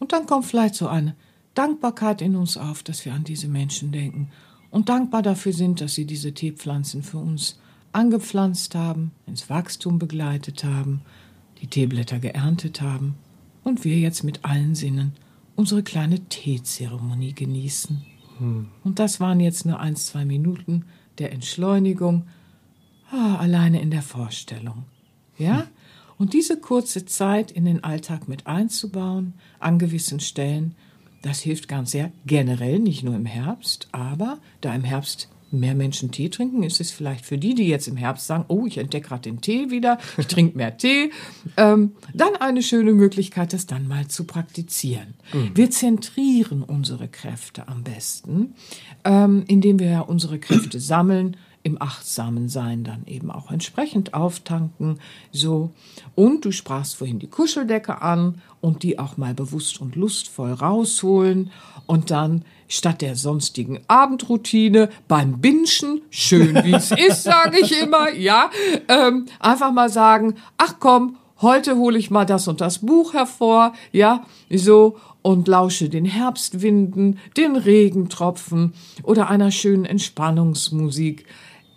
Und 0.00 0.10
dann 0.10 0.26
kommt 0.26 0.46
vielleicht 0.46 0.74
so 0.74 0.88
eine 0.88 1.14
Dankbarkeit 1.54 2.20
in 2.20 2.34
uns 2.34 2.56
auf, 2.56 2.82
dass 2.82 3.04
wir 3.04 3.14
an 3.14 3.22
diese 3.22 3.46
Menschen 3.46 3.92
denken 3.92 4.32
und 4.72 4.88
dankbar 4.88 5.22
dafür 5.22 5.52
sind, 5.52 5.80
dass 5.80 5.94
sie 5.94 6.04
diese 6.04 6.34
Teepflanzen 6.34 7.04
für 7.04 7.18
uns 7.18 7.60
angepflanzt 7.92 8.74
haben, 8.74 9.12
ins 9.26 9.48
Wachstum 9.50 9.98
begleitet 9.98 10.64
haben, 10.64 11.02
die 11.60 11.66
Teeblätter 11.66 12.18
geerntet 12.18 12.80
haben 12.80 13.16
und 13.64 13.84
wir 13.84 13.98
jetzt 13.98 14.24
mit 14.24 14.44
allen 14.44 14.74
Sinnen 14.74 15.12
unsere 15.56 15.82
kleine 15.82 16.20
Teezeremonie 16.20 17.34
genießen. 17.34 18.04
Hm. 18.38 18.68
Und 18.84 18.98
das 18.98 19.18
waren 19.18 19.40
jetzt 19.40 19.66
nur 19.66 19.80
ein, 19.80 19.96
zwei 19.96 20.24
Minuten 20.24 20.84
der 21.18 21.32
Entschleunigung, 21.32 22.26
ah, 23.10 23.36
alleine 23.36 23.80
in 23.80 23.90
der 23.90 24.02
Vorstellung. 24.02 24.84
Ja? 25.36 25.62
Hm. 25.62 25.68
Und 26.16 26.32
diese 26.32 26.60
kurze 26.60 27.06
Zeit 27.06 27.50
in 27.50 27.64
den 27.64 27.84
Alltag 27.84 28.28
mit 28.28 28.46
einzubauen, 28.46 29.34
an 29.60 29.78
gewissen 29.78 30.20
Stellen, 30.20 30.74
das 31.22 31.40
hilft 31.40 31.68
ganz 31.68 31.90
sehr 31.90 32.12
generell, 32.26 32.78
nicht 32.78 33.02
nur 33.02 33.14
im 33.14 33.26
Herbst, 33.26 33.88
aber 33.92 34.38
da 34.60 34.74
im 34.74 34.84
Herbst 34.84 35.28
mehr 35.50 35.74
Menschen 35.74 36.10
Tee 36.10 36.28
trinken, 36.28 36.62
ist 36.62 36.80
es 36.80 36.90
vielleicht 36.90 37.24
für 37.24 37.38
die, 37.38 37.54
die 37.54 37.68
jetzt 37.68 37.88
im 37.88 37.96
Herbst 37.96 38.26
sagen, 38.26 38.44
oh, 38.48 38.66
ich 38.66 38.78
entdecke 38.78 39.08
gerade 39.08 39.22
den 39.22 39.40
Tee 39.40 39.70
wieder, 39.70 39.98
ich 40.16 40.26
trinke 40.26 40.56
mehr 40.56 40.76
Tee, 40.76 41.10
ähm, 41.56 41.92
dann 42.14 42.36
eine 42.36 42.62
schöne 42.62 42.92
Möglichkeit, 42.92 43.52
das 43.52 43.66
dann 43.66 43.88
mal 43.88 44.08
zu 44.08 44.24
praktizieren. 44.24 45.14
Mhm. 45.32 45.50
Wir 45.54 45.70
zentrieren 45.70 46.62
unsere 46.62 47.08
Kräfte 47.08 47.68
am 47.68 47.82
besten, 47.84 48.54
ähm, 49.04 49.44
indem 49.46 49.78
wir 49.78 50.06
unsere 50.08 50.38
Kräfte 50.38 50.80
sammeln 50.80 51.36
im 51.68 51.80
achtsamen 51.80 52.48
Sein 52.48 52.82
dann 52.82 53.06
eben 53.06 53.30
auch 53.30 53.50
entsprechend 53.50 54.14
auftanken. 54.14 54.98
So. 55.32 55.70
Und 56.14 56.44
du 56.46 56.50
sprachst 56.50 56.96
vorhin 56.96 57.18
die 57.18 57.28
Kuscheldecke 57.28 58.00
an 58.00 58.40
und 58.62 58.82
die 58.82 58.98
auch 58.98 59.18
mal 59.18 59.34
bewusst 59.34 59.80
und 59.80 59.94
lustvoll 59.94 60.52
rausholen 60.52 61.50
und 61.86 62.10
dann 62.10 62.44
statt 62.68 63.02
der 63.02 63.16
sonstigen 63.16 63.80
Abendroutine 63.86 64.88
beim 65.08 65.40
Binschen, 65.40 66.00
schön 66.10 66.54
wie 66.64 66.72
es 66.72 66.90
ist, 67.08 67.22
sage 67.22 67.60
ich 67.60 67.80
immer, 67.80 68.12
ja, 68.12 68.50
ähm, 68.88 69.26
einfach 69.38 69.72
mal 69.72 69.90
sagen, 69.90 70.36
ach 70.56 70.76
komm, 70.80 71.16
heute 71.42 71.76
hole 71.76 71.98
ich 71.98 72.10
mal 72.10 72.24
das 72.24 72.48
und 72.48 72.62
das 72.62 72.78
Buch 72.78 73.12
hervor, 73.12 73.74
ja, 73.92 74.24
so, 74.50 74.96
und 75.22 75.48
lausche 75.48 75.88
den 75.88 76.04
Herbstwinden, 76.04 77.18
den 77.36 77.56
Regentropfen 77.56 78.72
oder 79.02 79.28
einer 79.28 79.50
schönen 79.50 79.84
Entspannungsmusik. 79.84 81.26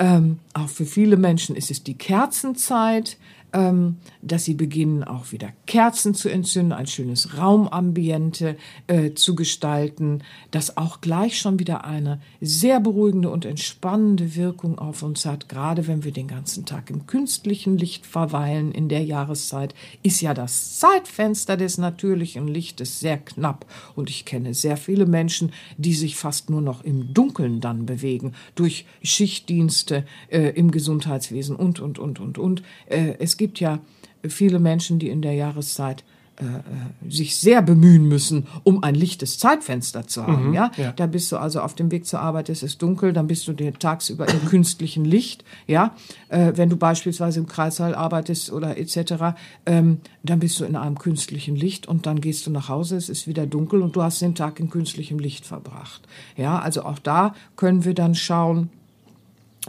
Ähm, 0.02 0.40
auch 0.56 0.68
für 0.68 0.86
viele 0.86 1.16
Menschen 1.16 1.56
ist 1.56 1.70
es 1.70 1.84
die 1.84 1.94
Kerzenzeit, 1.94 3.18
ähm, 3.54 3.98
dass 4.22 4.46
sie 4.46 4.54
beginnen, 4.54 5.04
auch 5.04 5.32
wieder 5.32 5.50
Kerzen 5.66 6.14
zu 6.14 6.30
entzünden, 6.30 6.74
ein 6.74 6.88
schönes 6.88 7.38
Raumambiente 7.38 8.58
äh, 8.88 9.14
zu 9.14 9.36
gestalten, 9.36 10.24
das 10.52 10.78
auch 10.78 11.02
gleich 11.02 11.40
schon 11.40 11.60
wieder 11.60 11.86
eine 11.86 12.22
sehr 12.40 12.80
beruhigende 12.80 13.30
und 13.30 13.46
entspannende 13.46 14.36
Wirkung 14.36 14.78
auf 14.80 15.04
uns 15.04 15.26
hat. 15.26 15.50
Gerade 15.50 15.88
wenn 15.88 16.04
wir 16.04 16.12
den 16.12 16.28
ganzen 16.28 16.66
Tag 16.66 16.90
im 16.90 17.08
künstlichen 17.08 17.78
Licht 17.78 18.06
verweilen 18.06 18.72
in 18.72 18.90
der 18.90 19.04
Jahreszeit, 19.04 19.74
ist 20.04 20.22
ja 20.22 20.34
das 20.34 20.80
Zeitfenster 20.80 21.58
des 21.58 21.78
natürlichen 21.78 22.48
Lichtes 22.48 23.00
sehr 23.00 23.18
knapp. 23.18 23.66
Und 23.96 24.10
ich 24.10 24.26
kenne 24.26 24.54
sehr 24.54 24.78
viele 24.78 25.06
Menschen, 25.06 25.52
die 25.78 25.94
sich 25.94 26.16
fast 26.16 26.50
nur 26.50 26.62
noch 26.62 26.84
im 26.84 27.14
Dunkeln 27.14 27.62
dann 27.62 27.86
bewegen, 27.86 28.34
durch 28.56 28.86
Schichtdienste 29.02 30.06
äh, 30.30 30.50
im 30.50 30.72
Gesundheitswesen 30.72 31.56
und, 31.56 31.80
und, 31.80 32.00
und, 32.00 32.20
und, 32.20 32.38
und. 32.38 32.64
Äh, 32.88 33.16
es 33.20 33.38
gibt 33.38 33.60
ja 33.60 33.80
viele 34.28 34.60
Menschen, 34.60 35.00
die 35.00 35.10
in 35.10 35.22
der 35.22 35.34
Jahreszeit 35.34 36.04
äh, 36.42 36.46
äh, 36.46 37.10
sich 37.12 37.36
sehr 37.36 37.62
bemühen 37.62 38.08
müssen, 38.08 38.48
um 38.64 38.84
ein 38.84 38.96
lichtes 38.96 39.38
Zeitfenster 39.38 40.08
zu 40.08 40.26
haben. 40.26 40.48
Mhm, 40.48 40.54
ja? 40.54 40.72
ja? 40.78 40.92
da 40.94 41.06
bist 41.06 41.32
du 41.32 41.38
also 41.38 41.62
auf 41.62 41.76
dem 41.76 41.92
Weg 41.92 42.08
zur 42.08 42.20
Arbeit, 42.20 42.50
es 42.50 42.64
ist 42.64 42.82
dunkel, 42.82 43.14
dann 43.14 43.28
bist 43.28 43.48
du 43.48 43.54
tagsüber 43.54 44.28
im 44.28 44.46
künstlichen 44.46 45.06
Licht. 45.06 45.44
Ja, 45.68 45.94
äh, 46.30 46.54
wenn 46.56 46.70
du 46.70 46.78
beispielsweise 46.78 47.42
im 47.42 47.48
Kreissaal 47.48 47.94
arbeitest 47.94 48.52
oder 48.52 48.78
etc., 48.78 49.36
ähm, 49.66 50.00
dann 50.24 50.40
bist 50.40 50.60
du 50.60 50.64
in 50.64 50.76
einem 50.76 50.98
künstlichen 50.98 51.56
Licht 51.56 51.88
und 51.88 52.06
dann 52.06 52.22
gehst 52.22 52.48
du 52.48 52.52
nach 52.52 52.70
Hause, 52.70 52.96
es 52.96 53.10
ist 53.10 53.28
wieder 53.28 53.46
dunkel 53.46 53.82
und 53.82 53.96
du 53.96 54.02
hast 54.02 54.22
den 54.22 54.34
Tag 54.34 54.60
in 54.60 54.70
künstlichem 54.70 55.20
Licht 55.20 55.46
verbracht. 55.46 56.08
Ja, 56.38 56.60
also 56.60 56.84
auch 56.84 57.00
da 57.00 57.36
können 57.56 57.84
wir 57.86 57.94
dann 57.94 58.16
schauen, 58.16 58.70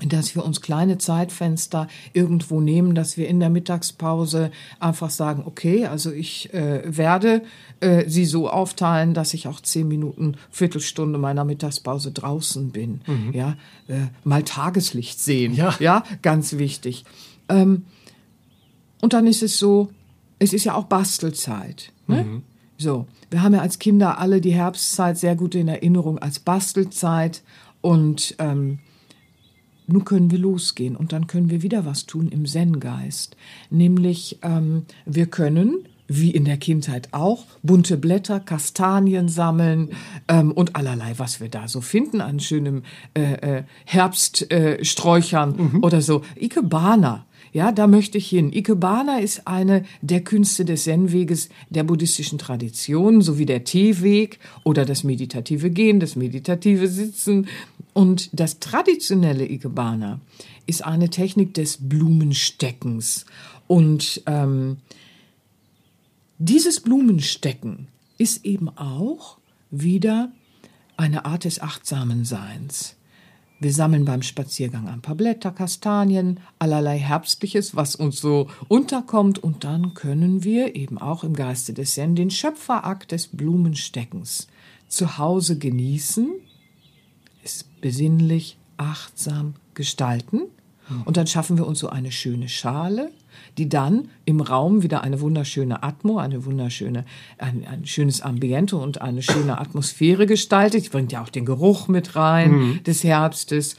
dass 0.01 0.35
wir 0.35 0.45
uns 0.45 0.63
kleine 0.63 0.97
Zeitfenster 0.97 1.87
irgendwo 2.15 2.61
nehmen, 2.61 2.95
dass 2.95 3.19
wir 3.19 3.29
in 3.29 3.41
der 3.41 3.51
Mittagspause 3.51 4.51
einfach 4.81 5.11
sagen, 5.11 5.43
okay, 5.45 5.87
also 5.87 6.11
ich 6.11 6.53
äh, 6.55 6.83
werde 6.85 7.43
äh, 7.81 8.09
sie 8.09 8.25
so 8.25 8.49
aufteilen, 8.49 9.13
dass 9.13 9.35
ich 9.35 9.49
auch 9.49 9.61
zehn 9.61 9.87
Minuten, 9.87 10.37
Viertelstunde 10.51 11.19
meiner 11.19 11.45
Mittagspause 11.45 12.11
draußen 12.11 12.71
bin. 12.71 13.03
Mhm. 13.07 13.33
Ja, 13.35 13.57
äh, 13.89 14.07
mal 14.25 14.43
Tageslicht 14.45 15.21
sehen. 15.21 15.55
Ja, 15.55 15.75
ja 15.79 16.05
ganz 16.23 16.55
wichtig. 16.55 17.05
Ähm, 17.51 17.85
und 19.03 19.13
dann 19.13 19.27
ist 19.27 19.43
es 19.43 19.59
so, 19.59 19.91
es 20.39 20.55
ist 20.55 20.65
ja 20.65 20.75
auch 20.75 20.85
Bastelzeit. 20.85 21.93
Ne? 22.07 22.25
Mhm. 22.25 22.43
So, 22.79 23.07
wir 23.31 23.43
haben 23.43 23.53
ja 23.53 23.61
als 23.61 23.79
Kinder 23.79 24.19
alle 24.19 24.41
die 24.41 24.55
Herbstzeit 24.55 25.19
sehr 25.19 25.37
gut 25.37 25.55
in 25.55 25.69
Erinnerung 25.69 26.19
als 26.19 26.39
Bastelzeit 26.39 27.43
und 27.83 28.35
ähm, 28.39 28.79
nun 29.87 30.05
können 30.05 30.31
wir 30.31 30.39
losgehen 30.39 30.97
und 30.97 31.13
dann 31.13 31.27
können 31.27 31.51
wir 31.51 31.63
wieder 31.63 31.85
was 31.85 32.07
tun 32.07 32.29
im 32.29 32.47
Zen-Geist. 32.47 33.37
Nämlich, 33.71 34.39
ähm, 34.43 34.85
wir 35.07 35.27
können 35.27 35.87
wie 36.09 36.31
in 36.31 36.45
der 36.45 36.57
Kindheit 36.57 37.09
auch, 37.13 37.45
bunte 37.63 37.97
Blätter, 37.97 38.41
Kastanien 38.41 39.29
sammeln 39.29 39.91
ähm, 40.29 40.53
und 40.53 40.77
allerlei, 40.77 41.15
was 41.17 41.41
wir 41.41 41.49
da 41.49 41.69
so 41.69 41.81
finden 41.81 42.21
an 42.21 42.41
schönem 42.41 42.83
äh, 43.15 43.59
äh, 43.59 43.63
Herbststräuchern 43.87 45.59
äh, 45.59 45.63
mhm. 45.63 45.85
oder 45.85 46.03
so. 46.03 46.23
Ikebana. 46.37 47.27
Ja, 47.55 47.71
da 47.71 47.87
möchte 47.87 48.17
ich 48.17 48.31
hin. 48.31 48.51
Ikebana 48.51 49.19
ist 49.19 49.47
eine 49.47 49.85
der 50.01 50.23
Künste 50.23 50.65
des 50.65 50.85
Zen-Weges 50.85 51.51
der 51.69 51.85
buddhistischen 51.85 52.39
Tradition, 52.39 53.21
sowie 53.21 53.45
der 53.45 53.65
Teeweg 53.65 54.39
oder 54.65 54.87
das 54.87 55.05
meditative 55.05 55.69
Gehen, 55.69 56.01
das 56.01 56.17
meditative 56.17 56.89
Sitzen, 56.89 57.49
und 57.95 58.31
das 58.33 58.59
traditionelle 58.59 59.47
Ikebana 59.47 60.21
ist 60.67 60.85
eine 60.85 61.11
Technik 61.11 61.55
des 61.55 61.79
Blumensteckens. 61.89 63.27
Und 63.67 64.23
ähm, 64.27 64.79
dieses 66.39 66.81
Blumenstecken 66.81 67.89
ist 68.19 68.45
eben 68.45 68.69
auch 68.77 69.39
wieder 69.71 70.33
eine 70.97 71.25
Art 71.25 71.45
des 71.45 71.61
achtsamen 71.61 72.25
Seins. 72.25 72.97
Wir 73.61 73.73
sammeln 73.73 74.05
beim 74.05 74.23
Spaziergang 74.23 74.89
ein 74.89 75.03
paar 75.03 75.15
Blätter, 75.15 75.53
Kastanien, 75.53 76.41
allerlei 76.59 76.99
Herbstliches, 76.99 77.77
was 77.77 77.95
uns 77.95 78.21
so 78.21 78.49
unterkommt, 78.67 79.39
und 79.39 79.63
dann 79.63 79.95
können 79.95 80.43
wir 80.43 80.75
eben 80.75 80.99
auch 80.99 81.23
im 81.23 81.35
Geiste 81.35 81.73
des 81.73 81.95
Zen 81.95 82.17
den 82.17 82.31
Schöpferakt 82.31 83.13
des 83.13 83.29
Blumensteckens 83.29 84.49
zu 84.89 85.17
Hause 85.17 85.59
genießen 85.59 86.33
besinnlich, 87.83 88.57
achtsam 88.79 89.55
gestalten. 89.75 90.43
Und 91.05 91.17
dann 91.17 91.27
schaffen 91.27 91.57
wir 91.59 91.67
uns 91.67 91.79
so 91.79 91.89
eine 91.89 92.13
schöne 92.13 92.49
Schale, 92.49 93.11
die 93.57 93.69
dann 93.69 94.09
im 94.25 94.41
Raum 94.41 94.83
wieder 94.83 95.03
eine 95.03 95.21
wunderschöne 95.21 95.83
Atmo, 95.83 96.19
eine 96.19 96.45
wunderschöne, 96.45 97.05
ein, 97.39 97.67
ein 97.67 97.87
schönes 97.87 98.21
Ambiente 98.21 98.77
und 98.77 99.01
eine 99.01 99.23
schöne 99.23 99.59
Atmosphäre 99.59 100.27
gestaltet. 100.27 100.85
Die 100.85 100.89
bringt 100.89 101.13
ja 101.13 101.23
auch 101.23 101.29
den 101.29 101.47
Geruch 101.47 101.89
mit 101.89 102.17
rein 102.17 102.53
mhm. 102.53 102.85
des 102.85 103.05
Herbstes. 103.05 103.77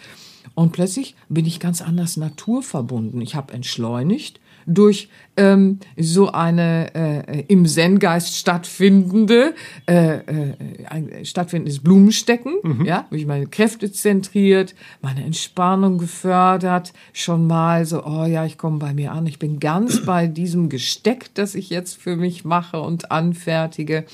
Und 0.56 0.72
plötzlich 0.72 1.16
bin 1.30 1.46
ich 1.46 1.60
ganz 1.60 1.82
anders 1.82 2.18
naturverbunden. 2.18 3.22
Ich 3.22 3.36
habe 3.36 3.54
entschleunigt 3.54 4.40
durch 4.66 5.10
ähm, 5.36 5.80
so 5.98 6.32
eine 6.32 6.94
äh, 6.94 7.44
im 7.48 7.66
Zen-Geist 7.66 8.36
stattfindende 8.36 9.56
äh, 9.88 10.18
äh, 10.18 10.54
ein 10.88 11.26
stattfindendes 11.26 11.80
Blumenstecken, 11.80 12.56
mhm. 12.62 12.86
ja, 12.86 13.08
wo 13.10 13.16
ich 13.16 13.26
meine 13.26 13.48
Kräfte 13.48 13.92
zentriert, 13.92 14.76
meine 15.02 15.24
Entspannung 15.24 15.98
gefördert, 15.98 16.94
schon 17.14 17.48
mal 17.48 17.86
so, 17.86 18.06
oh 18.06 18.26
ja, 18.26 18.46
ich 18.46 18.58
komme 18.58 18.78
bei 18.78 18.94
mir 18.94 19.12
an, 19.12 19.26
ich 19.26 19.40
bin 19.40 19.60
ganz 19.60 20.02
bei 20.06 20.28
diesem 20.28 20.70
Gesteck, 20.70 21.34
das 21.34 21.56
ich 21.56 21.70
jetzt 21.70 21.98
für 21.98 22.16
mich 22.16 22.46
mache 22.46 22.80
und 22.82 23.12
anfertige. 23.12 24.06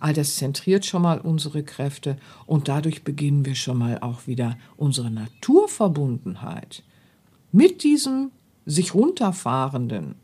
All 0.00 0.12
das 0.12 0.36
zentriert 0.36 0.84
schon 0.84 1.02
mal 1.02 1.20
unsere 1.20 1.62
Kräfte 1.62 2.16
und 2.46 2.68
dadurch 2.68 3.04
beginnen 3.04 3.46
wir 3.46 3.54
schon 3.54 3.78
mal 3.78 3.98
auch 4.00 4.26
wieder 4.26 4.58
unsere 4.76 5.10
Naturverbundenheit 5.10 6.82
mit 7.52 7.84
diesem 7.84 8.32
sich 8.66 8.94
runterfahrenden 8.94 10.16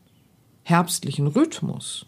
herbstlichen 0.63 1.27
Rhythmus 1.27 2.07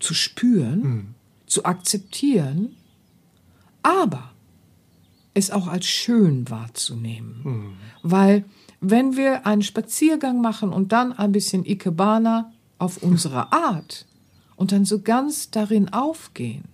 zu 0.00 0.14
spüren, 0.14 0.80
mhm. 0.80 1.14
zu 1.46 1.64
akzeptieren, 1.64 2.76
aber 3.82 4.30
es 5.34 5.50
auch 5.50 5.68
als 5.68 5.86
schön 5.86 6.48
wahrzunehmen. 6.50 7.40
Mhm. 7.44 7.72
Weil 8.02 8.44
wenn 8.80 9.16
wir 9.16 9.46
einen 9.46 9.62
Spaziergang 9.62 10.40
machen 10.40 10.72
und 10.72 10.92
dann 10.92 11.12
ein 11.12 11.32
bisschen 11.32 11.64
Ikebana 11.64 12.52
auf 12.78 13.02
unsere 13.02 13.52
Art 13.52 14.06
und 14.56 14.72
dann 14.72 14.84
so 14.84 15.00
ganz 15.00 15.50
darin 15.50 15.92
aufgehen, 15.92 16.64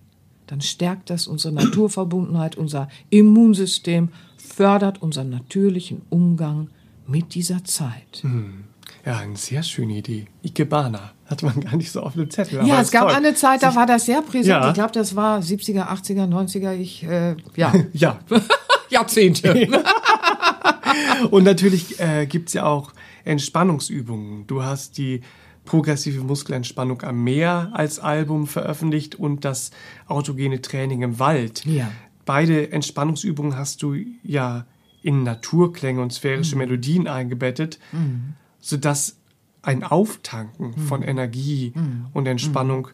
dann 0.47 0.61
stärkt 0.61 1.09
das 1.09 1.27
unsere 1.27 1.53
Naturverbundenheit, 1.53 2.57
unser 2.57 2.89
Immunsystem, 3.09 4.09
fördert 4.37 5.01
unseren 5.01 5.29
natürlichen 5.29 6.01
Umgang 6.09 6.69
mit 7.07 7.35
dieser 7.35 7.63
Zeit. 7.63 8.21
Hm. 8.21 8.65
Ja, 9.05 9.17
eine 9.17 9.35
sehr 9.35 9.63
schöne 9.63 9.97
Idee. 9.97 10.27
Ikebana 10.43 11.11
hat 11.25 11.43
man 11.43 11.59
gar 11.59 11.75
nicht 11.75 11.91
so 11.91 12.01
auf 12.01 12.13
dem 12.13 12.29
Zettel. 12.29 12.65
Ja, 12.65 12.81
es 12.81 12.91
gab 12.91 13.07
toll. 13.07 13.15
eine 13.15 13.35
Zeit, 13.35 13.63
da 13.63 13.75
war 13.75 13.85
das 13.85 14.05
sehr 14.05 14.21
präsent. 14.21 14.45
Ja. 14.45 14.67
Ich 14.69 14.73
glaube, 14.73 14.91
das 14.93 15.15
war 15.15 15.39
70er, 15.39 15.87
80er, 15.87 16.27
90er. 16.27 16.73
Ich, 16.73 17.03
äh, 17.03 17.35
ja. 17.55 17.73
ja. 17.93 18.19
Jahrzehnte. 18.89 19.67
Und 21.31 21.43
natürlich 21.43 21.99
äh, 21.99 22.27
gibt 22.27 22.49
es 22.49 22.53
ja 22.53 22.65
auch 22.65 22.93
Entspannungsübungen. 23.25 24.45
Du 24.47 24.63
hast 24.63 24.97
die 24.97 25.21
progressive 25.65 26.21
Muskelentspannung 26.23 27.01
am 27.01 27.23
Meer 27.23 27.71
als 27.73 27.99
Album 27.99 28.47
veröffentlicht 28.47 29.15
und 29.15 29.45
das 29.45 29.71
autogene 30.07 30.61
Training 30.61 31.01
im 31.01 31.19
Wald. 31.19 31.65
Ja. 31.65 31.89
Beide 32.25 32.71
Entspannungsübungen 32.71 33.57
hast 33.57 33.81
du 33.81 33.95
ja 34.23 34.65
in 35.03 35.23
Naturklänge 35.23 36.01
und 36.01 36.11
sphärische 36.11 36.55
mhm. 36.55 36.59
Melodien 36.59 37.07
eingebettet, 37.07 37.77
mhm. 37.91 38.33
sodass 38.59 39.17
ein 39.61 39.83
Auftanken 39.83 40.73
mhm. 40.75 40.81
von 40.81 41.03
Energie 41.03 41.73
mhm. 41.75 42.07
und 42.13 42.25
Entspannung 42.25 42.87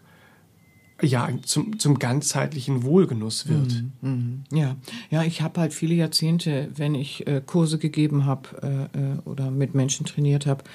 ja 1.02 1.30
zum, 1.44 1.80
zum 1.80 1.98
ganzheitlichen 1.98 2.84
Wohlgenuss 2.84 3.48
wird. 3.48 3.84
Mhm, 4.02 4.44
ja, 4.52 4.76
ja, 5.10 5.24
ich 5.24 5.42
habe 5.42 5.62
halt 5.62 5.74
viele 5.74 5.94
Jahrzehnte, 5.94 6.70
wenn 6.76 6.94
ich 6.94 7.26
äh, 7.26 7.42
Kurse 7.46 7.78
gegeben 7.78 8.26
habe 8.26 8.90
äh, 8.94 9.00
äh, 9.00 9.20
oder 9.24 9.50
mit 9.50 9.76
Menschen 9.76 10.06
trainiert 10.06 10.46
habe 10.46 10.66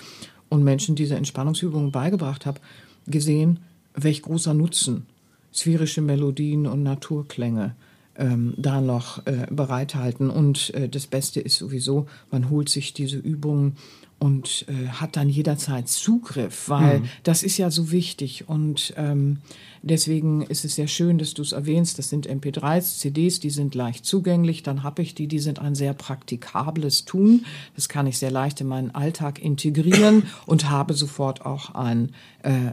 und 0.49 0.64
Menschen 0.64 0.94
diese 0.94 1.16
Entspannungsübungen 1.16 1.92
beigebracht 1.92 2.47
habe, 2.47 2.61
gesehen, 3.07 3.61
welch 3.94 4.23
großer 4.23 4.55
Nutzen 4.55 5.07
sphärische 5.53 6.01
Melodien 6.01 6.66
und 6.66 6.83
Naturklänge 6.83 7.77
ähm, 8.16 8.55
da 8.57 8.81
noch 8.81 9.27
äh, 9.27 9.46
bereithalten. 9.50 10.31
Und 10.31 10.72
äh, 10.74 10.88
das 10.88 11.07
Beste 11.07 11.40
ist 11.40 11.57
sowieso, 11.57 12.07
man 12.31 12.50
holt 12.50 12.68
sich 12.68 12.92
diese 12.92 13.18
Übungen 13.18 13.77
und 14.24 14.64
äh, 14.68 14.88
hat 14.88 15.16
dann 15.16 15.28
jederzeit 15.28 15.87
Zugriff, 15.87 16.70
weil 16.70 17.00
mhm. 17.00 17.08
das 17.24 17.42
ist 17.42 17.58
ja 17.58 17.70
so 17.70 17.90
wichtig. 17.90 18.48
Und 18.48 18.94
ähm, 18.96 19.40
deswegen 19.82 20.40
ist 20.40 20.64
es 20.64 20.76
sehr 20.76 20.87
schön, 20.87 21.18
dass 21.18 21.34
du 21.34 21.42
es 21.42 21.52
erwähnst. 21.52 21.98
Das 21.98 22.08
sind 22.08 22.26
MP3s, 22.26 23.00
CDs, 23.00 23.38
die 23.38 23.50
sind 23.50 23.74
leicht 23.74 24.06
zugänglich. 24.06 24.62
Dann 24.62 24.82
habe 24.82 25.02
ich 25.02 25.14
die, 25.14 25.26
die 25.26 25.40
sind 25.40 25.58
ein 25.58 25.74
sehr 25.74 25.92
praktikables 25.92 27.04
Tun. 27.04 27.44
Das 27.74 27.90
kann 27.90 28.06
ich 28.06 28.16
sehr 28.16 28.30
leicht 28.30 28.62
in 28.62 28.66
meinen 28.66 28.92
Alltag 28.92 29.42
integrieren 29.42 30.22
und 30.46 30.70
habe 30.70 30.94
sofort 30.94 31.44
auch 31.44 31.74
ein 31.74 32.12
äh, 32.44 32.50
äh, 32.50 32.72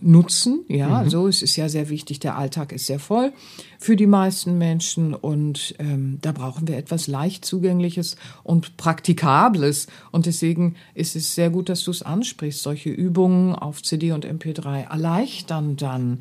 Nutzen. 0.00 0.60
Ja, 0.68 1.02
mhm. 1.02 1.10
so 1.10 1.26
es 1.26 1.42
ist 1.42 1.56
ja 1.56 1.68
sehr 1.68 1.88
wichtig. 1.88 2.20
Der 2.20 2.36
Alltag 2.36 2.70
ist 2.70 2.86
sehr 2.86 3.00
voll 3.00 3.32
für 3.80 3.96
die 3.96 4.06
meisten 4.06 4.58
Menschen 4.58 5.14
und 5.14 5.74
ähm, 5.78 6.18
da 6.20 6.32
brauchen 6.32 6.68
wir 6.68 6.76
etwas 6.76 7.06
leicht 7.06 7.44
zugängliches 7.44 8.16
und 8.44 8.76
praktikables. 8.76 9.86
Und 10.10 10.26
deswegen 10.26 10.59
ist 10.94 11.16
es 11.16 11.34
sehr 11.34 11.50
gut, 11.50 11.68
dass 11.68 11.84
du 11.84 11.90
es 11.90 12.02
ansprichst. 12.02 12.62
Solche 12.62 12.90
Übungen 12.90 13.54
auf 13.54 13.82
CD 13.82 14.12
und 14.12 14.26
MP3 14.26 14.90
erleichtern 14.90 15.76
dann. 15.76 16.20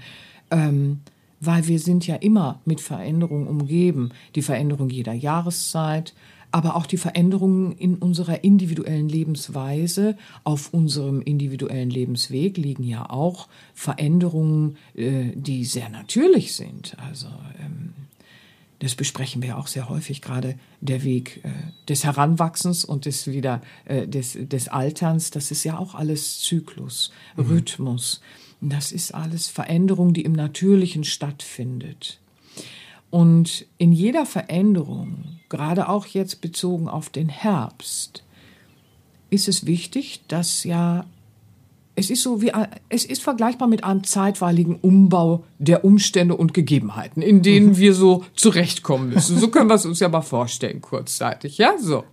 Ähm, 0.52 1.00
weil 1.40 1.68
wir 1.68 1.80
sind 1.80 2.06
ja 2.06 2.16
immer 2.16 2.60
mit 2.66 2.82
Veränderungen 2.82 3.48
umgeben. 3.48 4.12
Die 4.36 4.42
Veränderung 4.42 4.90
jeder 4.90 5.14
Jahreszeit, 5.14 6.14
aber 6.52 6.76
auch 6.76 6.86
die 6.86 6.98
Veränderungen 6.98 7.74
in 7.74 7.96
unserer 7.96 8.44
individuellen 8.44 9.08
Lebensweise, 9.08 10.18
auf 10.44 10.74
unserem 10.74 11.22
individuellen 11.22 11.90
Lebensweg 11.90 12.58
liegen 12.58 12.84
ja 12.84 13.10
auch 13.10 13.48
Veränderungen, 13.74 14.78
äh, 14.96 15.32
die 15.36 15.64
sehr 15.66 15.90
natürlich 15.90 16.56
sind. 16.56 16.98
Also 17.08 17.28
ähm, 17.64 17.89
das 18.80 18.96
besprechen 18.96 19.42
wir 19.42 19.58
auch 19.58 19.68
sehr 19.68 19.90
häufig, 19.90 20.22
gerade 20.22 20.58
der 20.80 21.04
Weg 21.04 21.42
äh, 21.44 21.50
des 21.88 22.04
Heranwachsens 22.04 22.86
und 22.86 23.06
des 23.06 23.28
wieder 23.28 23.62
äh, 23.86 24.08
des, 24.08 24.38
des 24.40 24.70
Alterns, 24.70 25.32
das 25.32 25.52
ist 25.52 25.64
ja 25.66 25.78
auch 25.78 25.96
alles 25.96 26.40
Zyklus, 26.40 27.12
mhm. 27.36 27.44
Rhythmus. 27.46 28.22
Das 28.62 28.92
ist 28.92 29.14
alles 29.14 29.48
Veränderung, 29.48 30.14
die 30.14 30.24
im 30.24 30.34
Natürlichen 30.34 31.04
stattfindet. 31.04 32.20
Und 33.10 33.66
in 33.78 33.92
jeder 33.92 34.26
Veränderung, 34.26 35.40
gerade 35.50 35.90
auch 35.90 36.06
jetzt 36.06 36.42
bezogen 36.42 36.88
auf 36.88 37.10
den 37.10 37.30
Herbst, 37.30 38.24
ist 39.30 39.48
es 39.48 39.66
wichtig, 39.66 40.22
dass 40.28 40.64
ja 40.64 41.06
es 42.00 42.10
ist 42.10 42.24
so 42.24 42.42
wie 42.42 42.52
es 42.88 43.06
ist 43.06 43.22
vergleichbar 43.22 43.68
mit 43.68 43.84
einem 43.84 44.04
zeitweiligen 44.04 44.76
Umbau 44.76 45.44
der 45.58 45.84
Umstände 45.84 46.36
und 46.36 46.54
Gegebenheiten, 46.54 47.22
in 47.22 47.42
denen 47.42 47.68
mhm. 47.68 47.78
wir 47.78 47.94
so 47.94 48.24
zurechtkommen 48.36 49.10
müssen. 49.10 49.38
So 49.38 49.50
können 49.50 49.70
wir 49.70 49.76
es 49.76 49.86
uns 49.86 50.00
ja 50.00 50.10
mal 50.10 50.22
vorstellen 50.22 50.82
kurzzeitig, 50.82 51.58
ja, 51.58 51.74
so. 51.78 52.06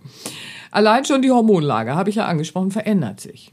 Allein 0.71 1.05
schon 1.05 1.21
die 1.21 1.31
Hormonlage, 1.31 1.95
habe 1.95 2.09
ich 2.09 2.17
ja 2.17 2.25
angesprochen, 2.25 2.71
verändert 2.71 3.21
sich. 3.21 3.51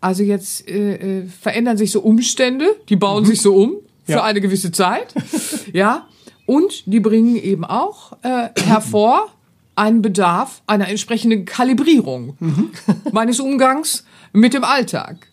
Also 0.00 0.22
jetzt 0.22 0.68
äh, 0.68 1.20
äh 1.20 1.26
verändern 1.26 1.76
sich 1.76 1.90
so 1.90 2.00
Umstände, 2.00 2.66
die 2.88 2.96
bauen 2.96 3.24
mhm. 3.24 3.28
sich 3.28 3.40
so 3.40 3.54
um 3.54 3.76
für 4.04 4.12
ja. 4.12 4.24
eine 4.24 4.40
gewisse 4.40 4.72
Zeit, 4.72 5.14
ja. 5.72 6.06
Und 6.44 6.82
die 6.86 7.00
bringen 7.00 7.36
eben 7.36 7.64
auch 7.64 8.12
äh, 8.22 8.48
hervor 8.60 9.28
einen 9.74 10.02
Bedarf 10.02 10.60
einer 10.66 10.88
entsprechenden 10.88 11.44
Kalibrierung 11.44 12.36
mhm. 12.40 12.70
meines 13.12 13.40
Umgangs 13.40 14.04
mit 14.32 14.54
dem 14.54 14.64
Alltag. 14.64 15.28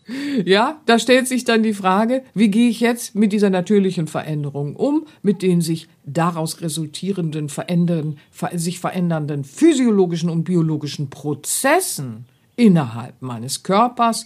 Ja, 0.46 0.82
da 0.86 1.00
stellt 1.00 1.28
sich 1.28 1.44
dann 1.44 1.64
die 1.64 1.74
Frage, 1.74 2.24
wie 2.34 2.50
gehe 2.50 2.70
ich 2.70 2.80
jetzt 2.80 3.16
mit 3.16 3.32
dieser 3.32 3.50
natürlichen 3.50 4.08
Veränderung 4.08 4.76
um, 4.76 5.06
mit 5.22 5.42
den 5.42 5.62
sich 5.62 5.88
daraus 6.06 6.62
resultierenden, 6.62 7.50
verändern, 7.50 8.18
sich 8.54 8.80
verändernden 8.80 9.44
physiologischen 9.44 10.30
und 10.30 10.44
biologischen 10.44 11.10
Prozessen 11.10 12.26
innerhalb 12.56 13.22
meines 13.22 13.64
Körpers 13.64 14.26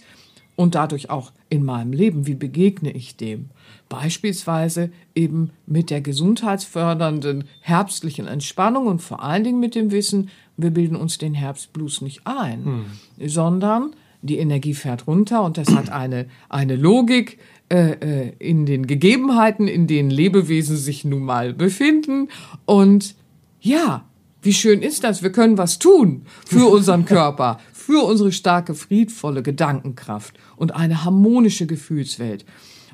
und 0.56 0.74
dadurch 0.74 1.10
auch 1.10 1.32
in 1.48 1.64
meinem 1.64 1.92
Leben. 1.92 2.26
Wie 2.26 2.34
begegne 2.34 2.90
ich 2.90 3.16
dem? 3.16 3.50
Beispielsweise 3.88 4.90
eben 5.14 5.50
mit 5.66 5.90
der 5.90 6.00
gesundheitsfördernden 6.00 7.44
herbstlichen 7.60 8.26
Entspannung 8.26 8.86
und 8.86 9.02
vor 9.02 9.22
allen 9.22 9.44
Dingen 9.44 9.60
mit 9.60 9.74
dem 9.74 9.90
Wissen, 9.90 10.30
wir 10.56 10.70
bilden 10.70 10.96
uns 10.96 11.18
den 11.18 11.34
Herbstblues 11.34 12.00
nicht 12.00 12.22
ein, 12.24 12.64
hm. 12.64 13.28
sondern 13.28 13.94
die 14.24 14.38
Energie 14.38 14.74
fährt 14.74 15.06
runter 15.06 15.42
und 15.42 15.58
das 15.58 15.68
hat 15.68 15.90
eine, 15.92 16.26
eine 16.48 16.76
Logik 16.76 17.38
äh, 17.70 17.92
äh, 17.92 18.32
in 18.38 18.66
den 18.66 18.86
Gegebenheiten, 18.86 19.68
in 19.68 19.86
denen 19.86 20.10
Lebewesen 20.10 20.76
sich 20.76 21.04
nun 21.04 21.24
mal 21.24 21.52
befinden. 21.52 22.28
Und 22.64 23.16
ja, 23.60 24.04
wie 24.40 24.54
schön 24.54 24.82
ist 24.82 25.04
das? 25.04 25.22
Wir 25.22 25.30
können 25.30 25.58
was 25.58 25.78
tun 25.78 26.22
für 26.46 26.66
unseren 26.66 27.04
Körper, 27.04 27.60
für 27.72 28.04
unsere 28.04 28.32
starke, 28.32 28.74
friedvolle 28.74 29.42
Gedankenkraft 29.42 30.34
und 30.56 30.74
eine 30.74 31.04
harmonische 31.04 31.66
Gefühlswelt. 31.66 32.46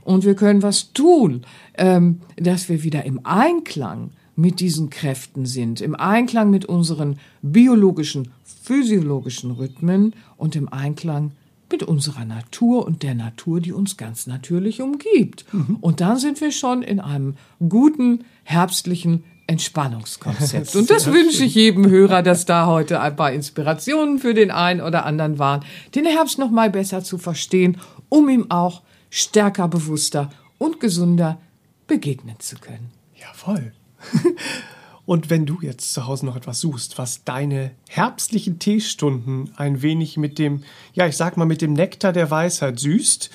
Und 0.02 0.24
wir 0.24 0.34
können 0.34 0.62
was 0.62 0.92
tun, 0.92 1.42
ähm, 1.76 2.20
dass 2.36 2.68
wir 2.68 2.82
wieder 2.82 3.04
im 3.04 3.20
Einklang 3.24 4.10
mit 4.40 4.60
diesen 4.60 4.90
Kräften 4.90 5.46
sind, 5.46 5.80
im 5.80 5.94
Einklang 5.94 6.50
mit 6.50 6.64
unseren 6.64 7.18
biologischen, 7.42 8.32
physiologischen 8.44 9.50
Rhythmen 9.52 10.14
und 10.36 10.56
im 10.56 10.68
Einklang 10.68 11.32
mit 11.70 11.82
unserer 11.82 12.24
Natur 12.24 12.84
und 12.86 13.02
der 13.02 13.14
Natur, 13.14 13.60
die 13.60 13.72
uns 13.72 13.96
ganz 13.96 14.26
natürlich 14.26 14.82
umgibt. 14.82 15.44
Mhm. 15.52 15.76
Und 15.80 16.00
dann 16.00 16.18
sind 16.18 16.40
wir 16.40 16.52
schon 16.52 16.82
in 16.82 17.00
einem 17.00 17.36
guten 17.68 18.24
herbstlichen 18.42 19.24
Entspannungskonzept. 19.46 20.76
Und 20.76 20.90
das 20.90 21.06
wünsche 21.06 21.44
ich 21.44 21.56
jedem 21.56 21.88
Hörer, 21.88 22.22
dass 22.22 22.44
da 22.44 22.66
heute 22.66 23.00
ein 23.00 23.16
paar 23.16 23.32
Inspirationen 23.32 24.20
für 24.20 24.32
den 24.32 24.52
einen 24.52 24.80
oder 24.80 25.04
anderen 25.04 25.40
waren, 25.40 25.64
den 25.96 26.06
Herbst 26.06 26.38
noch 26.38 26.52
mal 26.52 26.70
besser 26.70 27.02
zu 27.02 27.18
verstehen, 27.18 27.78
um 28.08 28.28
ihm 28.28 28.50
auch 28.50 28.82
stärker, 29.10 29.66
bewusster 29.66 30.30
und 30.58 30.78
gesunder 30.78 31.40
begegnen 31.88 32.36
zu 32.38 32.56
können. 32.56 32.90
Ja, 33.16 33.26
voll. 33.34 33.72
Und 35.06 35.28
wenn 35.28 35.44
du 35.44 35.58
jetzt 35.60 35.92
zu 35.92 36.06
Hause 36.06 36.24
noch 36.24 36.36
etwas 36.36 36.60
suchst, 36.60 36.96
was 36.96 37.24
deine 37.24 37.72
herbstlichen 37.88 38.60
Teestunden 38.60 39.50
ein 39.56 39.82
wenig 39.82 40.16
mit 40.16 40.38
dem, 40.38 40.62
ja, 40.92 41.06
ich 41.06 41.16
sag 41.16 41.36
mal, 41.36 41.46
mit 41.46 41.62
dem 41.62 41.72
Nektar 41.72 42.12
der 42.12 42.30
Weisheit 42.30 42.78
süßt, 42.78 43.30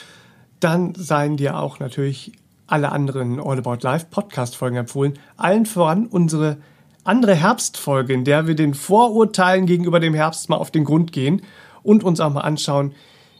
dann 0.62 0.95
seien 0.95 1.36
dir 1.36 1.60
auch 1.60 1.80
natürlich 1.80 2.32
alle 2.67 2.91
anderen 2.91 3.39
All 3.39 3.58
About 3.58 3.80
Life 3.82 4.08
Podcast-Folgen 4.10 4.78
empfohlen. 4.78 5.19
Allen 5.38 5.65
voran 5.65 6.08
unsere 6.08 6.58
andere 7.04 7.36
Herbstfolge, 7.36 8.13
in 8.13 8.23
der 8.23 8.47
wir 8.47 8.56
den 8.56 8.73
Vorurteilen 8.73 9.65
gegenüber 9.65 9.99
dem 9.99 10.13
Herbst 10.13 10.49
mal 10.49 10.58
auf 10.58 10.71
den 10.71 10.86
Grund 10.86 11.12
gehen 11.12 11.41
und 11.84 12.04
uns 12.04 12.19
auch 12.19 12.32
mal 12.34 12.41
anschauen, 12.41 12.93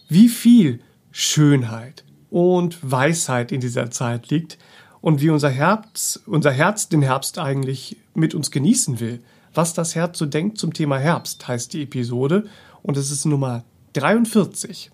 wie 0.07 0.29
viel 0.29 0.81
Schönheit 1.11 2.03
und 2.29 2.77
Weisheit 2.81 3.51
in 3.51 3.61
dieser 3.61 3.89
Zeit 3.89 4.29
liegt 4.29 4.57
und 5.06 5.22
wie 5.22 5.30
unser 5.30 5.52
Herz, 5.52 6.20
unser 6.26 6.50
Herz 6.50 6.89
den 6.89 7.04
Herbst 7.04 7.38
eigentlich 7.38 7.96
mit 8.15 8.34
uns 8.34 8.50
genießen 8.50 9.00
will. 9.00 9.22
Was 9.54 9.76
das 9.76 9.94
Herz 9.94 10.18
so 10.18 10.26
denkt 10.26 10.58
zum 10.58 10.74
Thema 10.74 10.98
Herbst 10.98 11.48
heißt 11.48 11.74
die 11.74 11.84
Episode 11.84 12.48
und 12.82 12.98
es 12.98 13.12
ist 13.12 13.24
Nummer 13.26 13.63
43. 13.94 14.89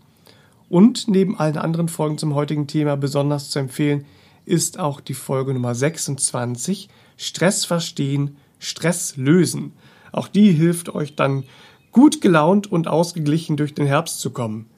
Und 0.67 1.07
neben 1.07 1.39
allen 1.39 1.55
anderen 1.55 1.87
Folgen 1.87 2.17
zum 2.17 2.35
heutigen 2.35 2.67
Thema 2.67 2.97
besonders 2.97 3.51
zu 3.51 3.59
empfehlen 3.59 4.03
ist 4.43 4.79
auch 4.79 4.99
die 4.99 5.13
Folge 5.13 5.53
Nummer 5.53 5.73
26 5.73 6.89
Stress 7.15 7.63
verstehen, 7.63 8.35
Stress 8.59 9.15
lösen. 9.15 9.71
Auch 10.11 10.27
die 10.27 10.51
hilft 10.51 10.93
euch 10.93 11.15
dann 11.15 11.45
gut 11.93 12.19
gelaunt 12.19 12.69
und 12.69 12.89
ausgeglichen 12.89 13.55
durch 13.55 13.75
den 13.75 13.87
Herbst 13.87 14.19
zu 14.19 14.31
kommen. 14.31 14.69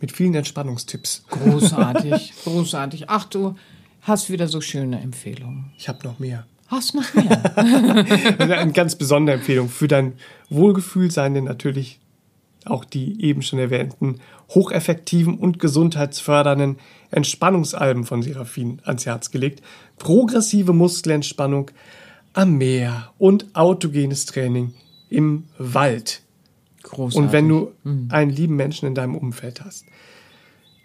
Mit 0.00 0.12
vielen 0.12 0.34
Entspannungstipps. 0.34 1.24
Großartig, 1.28 2.32
großartig. 2.44 3.10
Ach 3.10 3.26
du, 3.26 3.54
Hast 4.02 4.30
wieder 4.30 4.48
so 4.48 4.60
schöne 4.60 5.00
Empfehlungen. 5.00 5.72
Ich 5.76 5.88
habe 5.88 6.06
noch 6.06 6.18
mehr. 6.18 6.46
Hast 6.68 6.94
noch 6.94 7.14
mehr? 7.14 7.56
Eine 8.38 8.72
ganz 8.72 8.96
besondere 8.96 9.36
Empfehlung 9.36 9.68
für 9.68 9.88
dein 9.88 10.14
Wohlgefühl 10.50 11.10
seien 11.10 11.34
denn 11.34 11.44
natürlich 11.44 11.98
auch 12.64 12.84
die 12.84 13.22
eben 13.22 13.42
schon 13.42 13.58
erwähnten 13.58 14.20
hocheffektiven 14.50 15.38
und 15.38 15.58
gesundheitsfördernden 15.58 16.76
Entspannungsalben 17.10 18.04
von 18.04 18.22
Seraphin 18.22 18.80
ans 18.84 19.06
Herz 19.06 19.30
gelegt. 19.30 19.62
Progressive 19.98 20.72
Muskelentspannung 20.72 21.70
am 22.32 22.56
Meer 22.56 23.12
und 23.18 23.46
autogenes 23.54 24.26
Training 24.26 24.74
im 25.10 25.44
Wald. 25.58 26.22
Großartig. 26.82 27.18
Und 27.18 27.32
wenn 27.32 27.48
du 27.48 27.72
mhm. 27.84 28.08
einen 28.10 28.30
lieben 28.30 28.56
Menschen 28.56 28.86
in 28.86 28.94
deinem 28.94 29.16
Umfeld 29.16 29.62
hast, 29.64 29.84